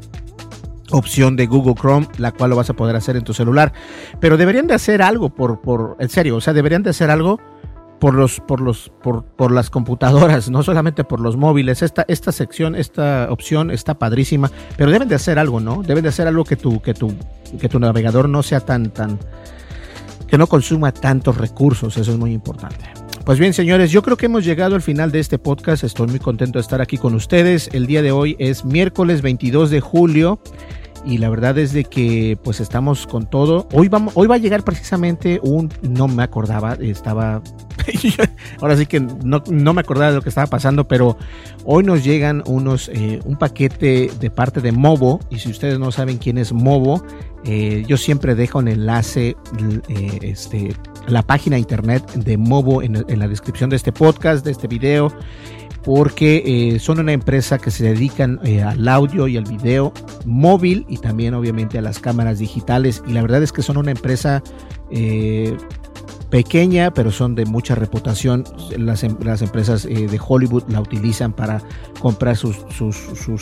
opción 0.93 1.35
de 1.35 1.47
Google 1.47 1.75
Chrome, 1.75 2.07
la 2.19 2.31
cual 2.31 2.51
lo 2.51 2.57
vas 2.57 2.71
a 2.71 2.75
poder 2.75 2.95
hacer 2.95 3.17
en 3.17 3.25
tu 3.25 3.35
celular. 3.35 3.73
Pero 4.21 4.37
deberían 4.37 4.69
de 4.69 4.75
hacer 4.75 5.03
algo 5.03 5.31
por, 5.31 5.61
por, 5.61 5.97
en 5.99 6.09
serio, 6.11 6.37
o 6.37 6.41
sea, 6.41 6.53
deberían 6.53 6.85
de 6.85 6.91
hacer 6.91 7.11
algo 7.11 7.41
por 8.01 8.15
los 8.15 8.41
por 8.41 8.61
los 8.61 8.91
por, 9.03 9.25
por, 9.25 9.53
las 9.53 9.71
computadoras, 9.71 10.51
no 10.51 10.63
solamente 10.63 11.05
por 11.05 11.21
los 11.21 11.37
móviles. 11.37 11.83
Esta 11.83 12.05
esta 12.09 12.33
sección, 12.33 12.75
esta 12.75 13.29
opción 13.31 13.71
está 13.71 13.99
padrísima, 13.99 14.51
pero 14.77 14.91
deben 14.91 15.09
de 15.09 15.15
hacer 15.15 15.39
algo, 15.39 15.61
¿no? 15.61 15.83
Deben 15.83 16.03
de 16.03 16.09
hacer 16.09 16.27
algo 16.27 16.45
que 16.45 16.57
tu 16.57 16.81
que 16.81 16.95
tu 16.95 17.13
que 17.61 17.69
tu 17.69 17.79
navegador 17.79 18.29
no 18.29 18.43
sea 18.43 18.61
tan 18.61 18.91
tan 18.91 19.19
que 20.27 20.39
no 20.39 20.47
consuma 20.47 20.93
tantos 20.93 21.37
recursos, 21.37 21.97
eso 21.97 22.11
es 22.11 22.19
muy 22.19 22.33
importante. 22.33 22.85
Pues 23.25 23.39
bien, 23.39 23.53
señores, 23.53 23.91
yo 23.91 24.03
creo 24.03 24.17
que 24.17 24.27
hemos 24.27 24.45
llegado 24.45 24.75
al 24.75 24.83
final 24.83 25.13
de 25.13 25.21
este 25.21 25.39
podcast. 25.39 25.85
Estoy 25.85 26.07
muy 26.09 26.19
contento 26.19 26.59
de 26.59 26.63
estar 26.63 26.81
aquí 26.81 26.97
con 26.97 27.15
ustedes. 27.15 27.69
El 27.73 27.87
día 27.87 28.01
de 28.01 28.13
hoy 28.13 28.35
es 28.39 28.65
miércoles 28.65 29.21
22 29.21 29.71
de 29.71 29.81
julio 29.81 30.41
y 31.05 31.19
la 31.19 31.29
verdad 31.29 31.59
es 31.59 31.73
de 31.73 31.85
que 31.85 32.39
pues 32.43 32.61
estamos 32.61 33.07
con 33.07 33.29
todo. 33.29 33.67
Hoy 33.73 33.89
vamos, 33.89 34.13
hoy 34.17 34.27
va 34.27 34.37
a 34.37 34.39
llegar 34.39 34.63
precisamente 34.65 35.41
un, 35.43 35.73
no 35.83 36.09
me 36.09 36.23
acordaba, 36.23 36.75
estaba, 36.75 37.43
ahora 38.61 38.77
sí 38.77 38.87
que 38.87 39.01
no, 39.01 39.43
no, 39.51 39.75
me 39.75 39.81
acordaba 39.81 40.11
de 40.11 40.17
lo 40.17 40.23
que 40.23 40.29
estaba 40.29 40.47
pasando, 40.47 40.87
pero 40.87 41.17
hoy 41.65 41.85
nos 41.85 42.05
llegan 42.05 42.43
unos, 42.47 42.89
eh, 42.93 43.21
un 43.25 43.37
paquete 43.37 44.11
de 44.21 44.31
parte 44.31 44.61
de 44.61 44.73
Movo 44.73 45.21
y 45.31 45.39
si 45.39 45.51
ustedes 45.51 45.79
no 45.79 45.91
saben 45.93 46.19
quién 46.19 46.39
es 46.39 46.53
Movo, 46.53 47.03
eh, 47.45 47.85
yo 47.87 47.97
siempre 47.97 48.35
dejo 48.35 48.59
un 48.59 48.69
enlace, 48.69 49.37
eh, 49.89 50.19
este, 50.23 50.75
la 51.07 51.23
página 51.23 51.59
internet 51.59 52.11
de 52.13 52.37
Movo 52.37 52.83
en, 52.83 53.05
en 53.09 53.19
la 53.19 53.29
descripción 53.29 53.71
de 53.71 53.77
este 53.77 53.93
podcast, 53.93 54.45
de 54.45 54.51
este 54.51 54.69
video 54.69 55.13
porque 55.83 56.43
eh, 56.75 56.79
son 56.79 57.01
una 57.01 57.13
empresa 57.13 57.59
que 57.59 57.71
se 57.71 57.85
dedican 57.85 58.41
eh, 58.45 58.63
al 58.63 58.87
audio 58.89 59.29
y 59.29 59.37
al 59.37 59.45
video 59.45 59.93
móvil 60.27 60.85
y 60.89 60.99
también 60.99 61.35
obviamente 61.35 61.79
a 61.79 61.83
las 61.83 61.99
cámaras 61.99 62.39
digitales. 62.39 63.03
Y 63.07 63.13
la 63.13 63.23
verdad 63.23 63.43
es 63.43 63.53
que 63.53 63.63
son 63.63 63.77
una 63.77 63.91
empresa 63.91 64.43
eh, 64.91 65.57
pequeña 66.31 66.93
pero 66.93 67.11
son 67.11 67.35
de 67.35 67.45
mucha 67.45 67.75
reputación 67.75 68.45
las, 68.77 69.05
em, 69.05 69.17
empresas 69.41 69.83
de 69.85 70.21
Hollywood 70.27 70.65
la 70.69 70.81
utilizan 70.81 71.33
para 71.33 71.63
comprar 72.01 72.37
sus, 72.37 72.57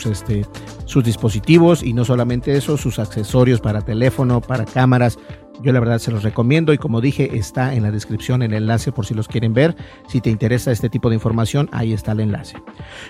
este, 0.05 0.45
sus 0.85 1.03
dispositivos 1.03 1.83
y 1.83 1.93
no 1.93 2.03
solamente 2.03 2.55
eso 2.55 2.77
sus 2.77 2.99
accesorios 2.99 3.61
para 3.61 3.81
teléfono 3.81 4.41
para 4.41 4.65
cámaras 4.65 5.17
yo 5.61 5.73
la 5.73 5.79
verdad 5.79 5.99
se 5.99 6.11
los 6.11 6.23
recomiendo 6.23 6.73
y 6.73 6.77
como 6.77 7.01
dije 7.01 7.37
está 7.37 7.73
en 7.73 7.83
la 7.83 7.91
descripción 7.91 8.41
el 8.41 8.53
enlace 8.53 8.91
por 8.91 9.05
si 9.05 9.13
los 9.13 9.27
quieren 9.27 9.53
ver. 9.53 9.75
Si 10.07 10.21
te 10.21 10.29
interesa 10.29 10.71
este 10.71 10.89
tipo 10.89 11.09
de 11.09 11.15
información, 11.15 11.69
ahí 11.71 11.93
está 11.93 12.13
el 12.13 12.21
enlace. 12.21 12.57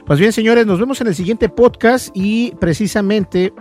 Pues 0.06 0.20
bien 0.20 0.34
señores, 0.34 0.66
nos 0.66 0.80
vemos 0.80 1.00
en 1.02 1.08
el 1.08 1.16
siguiente 1.16 1.50
podcast 1.50 2.10
y 2.16 2.52
precisamente 2.60 3.54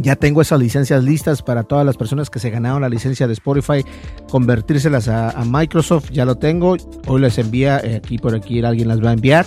ya 0.00 0.16
tengo 0.16 0.40
esas 0.40 0.58
licencias 0.58 1.04
listas 1.04 1.42
para 1.42 1.62
todas 1.62 1.84
las 1.84 1.96
personas 1.96 2.30
que 2.30 2.38
se 2.38 2.50
ganaron 2.50 2.80
la 2.82 2.88
licencia 2.88 3.26
de 3.26 3.34
Spotify, 3.34 3.84
convertírselas 4.30 5.08
a, 5.08 5.44
Microsoft. 5.44 6.10
Ya 6.10 6.24
lo 6.24 6.36
tengo. 6.36 6.76
Hoy 7.06 7.20
les 7.20 7.38
envía, 7.38 7.78
eh, 7.78 7.96
aquí 7.96 8.18
por 8.18 8.34
aquí 8.34 8.62
alguien 8.62 8.88
las 8.88 9.02
va 9.04 9.10
a 9.10 9.12
enviar. 9.12 9.46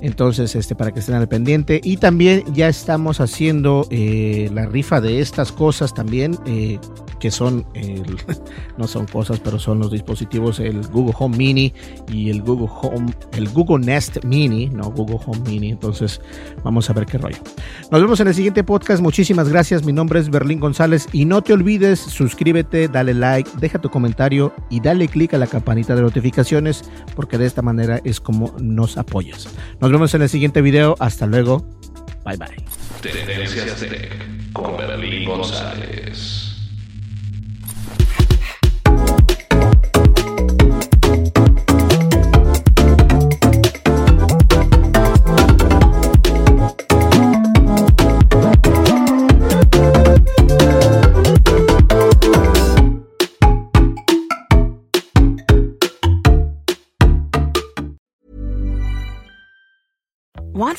Entonces, 0.00 0.54
este, 0.54 0.74
para 0.74 0.90
que 0.92 1.00
estén 1.00 1.14
al 1.14 1.28
pendiente. 1.28 1.80
Y 1.82 1.96
también 1.96 2.44
ya 2.52 2.68
estamos 2.68 3.20
haciendo 3.20 3.86
eh, 3.90 4.50
la 4.52 4.66
rifa 4.66 5.00
de 5.00 5.20
estas 5.20 5.52
cosas 5.52 5.94
también. 5.94 6.38
Eh, 6.46 6.78
que 7.18 7.30
son, 7.30 7.66
no 8.78 8.86
son 8.86 9.06
cosas, 9.06 9.40
pero 9.40 9.58
son 9.58 9.78
los 9.78 9.90
dispositivos, 9.90 10.60
el 10.60 10.86
Google 10.88 11.14
Home 11.18 11.36
Mini 11.36 11.72
y 12.08 12.30
el 12.30 12.42
Google 12.42 12.68
Home, 12.82 13.12
el 13.32 13.48
Google 13.48 13.84
Nest 13.84 14.24
Mini, 14.24 14.66
no 14.68 14.90
Google 14.90 15.18
Home 15.26 15.40
Mini. 15.46 15.70
Entonces, 15.70 16.20
vamos 16.62 16.88
a 16.90 16.92
ver 16.92 17.06
qué 17.06 17.18
rollo. 17.18 17.38
Nos 17.90 18.00
vemos 18.00 18.20
en 18.20 18.28
el 18.28 18.34
siguiente 18.34 18.64
podcast. 18.64 19.02
Muchísimas 19.02 19.48
gracias. 19.48 19.84
Mi 19.84 19.92
nombre 19.92 20.20
es 20.20 20.30
Berlín 20.30 20.60
González 20.60 21.08
y 21.12 21.24
no 21.24 21.42
te 21.42 21.52
olvides, 21.52 22.00
suscríbete, 22.00 22.88
dale 22.88 23.14
like, 23.14 23.50
deja 23.60 23.80
tu 23.80 23.90
comentario 23.90 24.54
y 24.70 24.80
dale 24.80 25.08
click 25.08 25.34
a 25.34 25.38
la 25.38 25.46
campanita 25.46 25.94
de 25.94 26.02
notificaciones 26.02 26.84
porque 27.14 27.38
de 27.38 27.46
esta 27.46 27.62
manera 27.62 28.00
es 28.04 28.20
como 28.20 28.54
nos 28.60 28.96
apoyas. 28.96 29.48
Nos 29.80 29.90
vemos 29.90 30.14
en 30.14 30.22
el 30.22 30.28
siguiente 30.28 30.62
video. 30.62 30.96
Hasta 30.98 31.26
luego. 31.26 31.66
Bye 32.24 32.36
bye. 32.36 32.56
Tendencias 33.00 33.80
Tech 33.80 34.52
con 34.52 34.76
Berlín 34.76 35.28
González. 35.28 36.43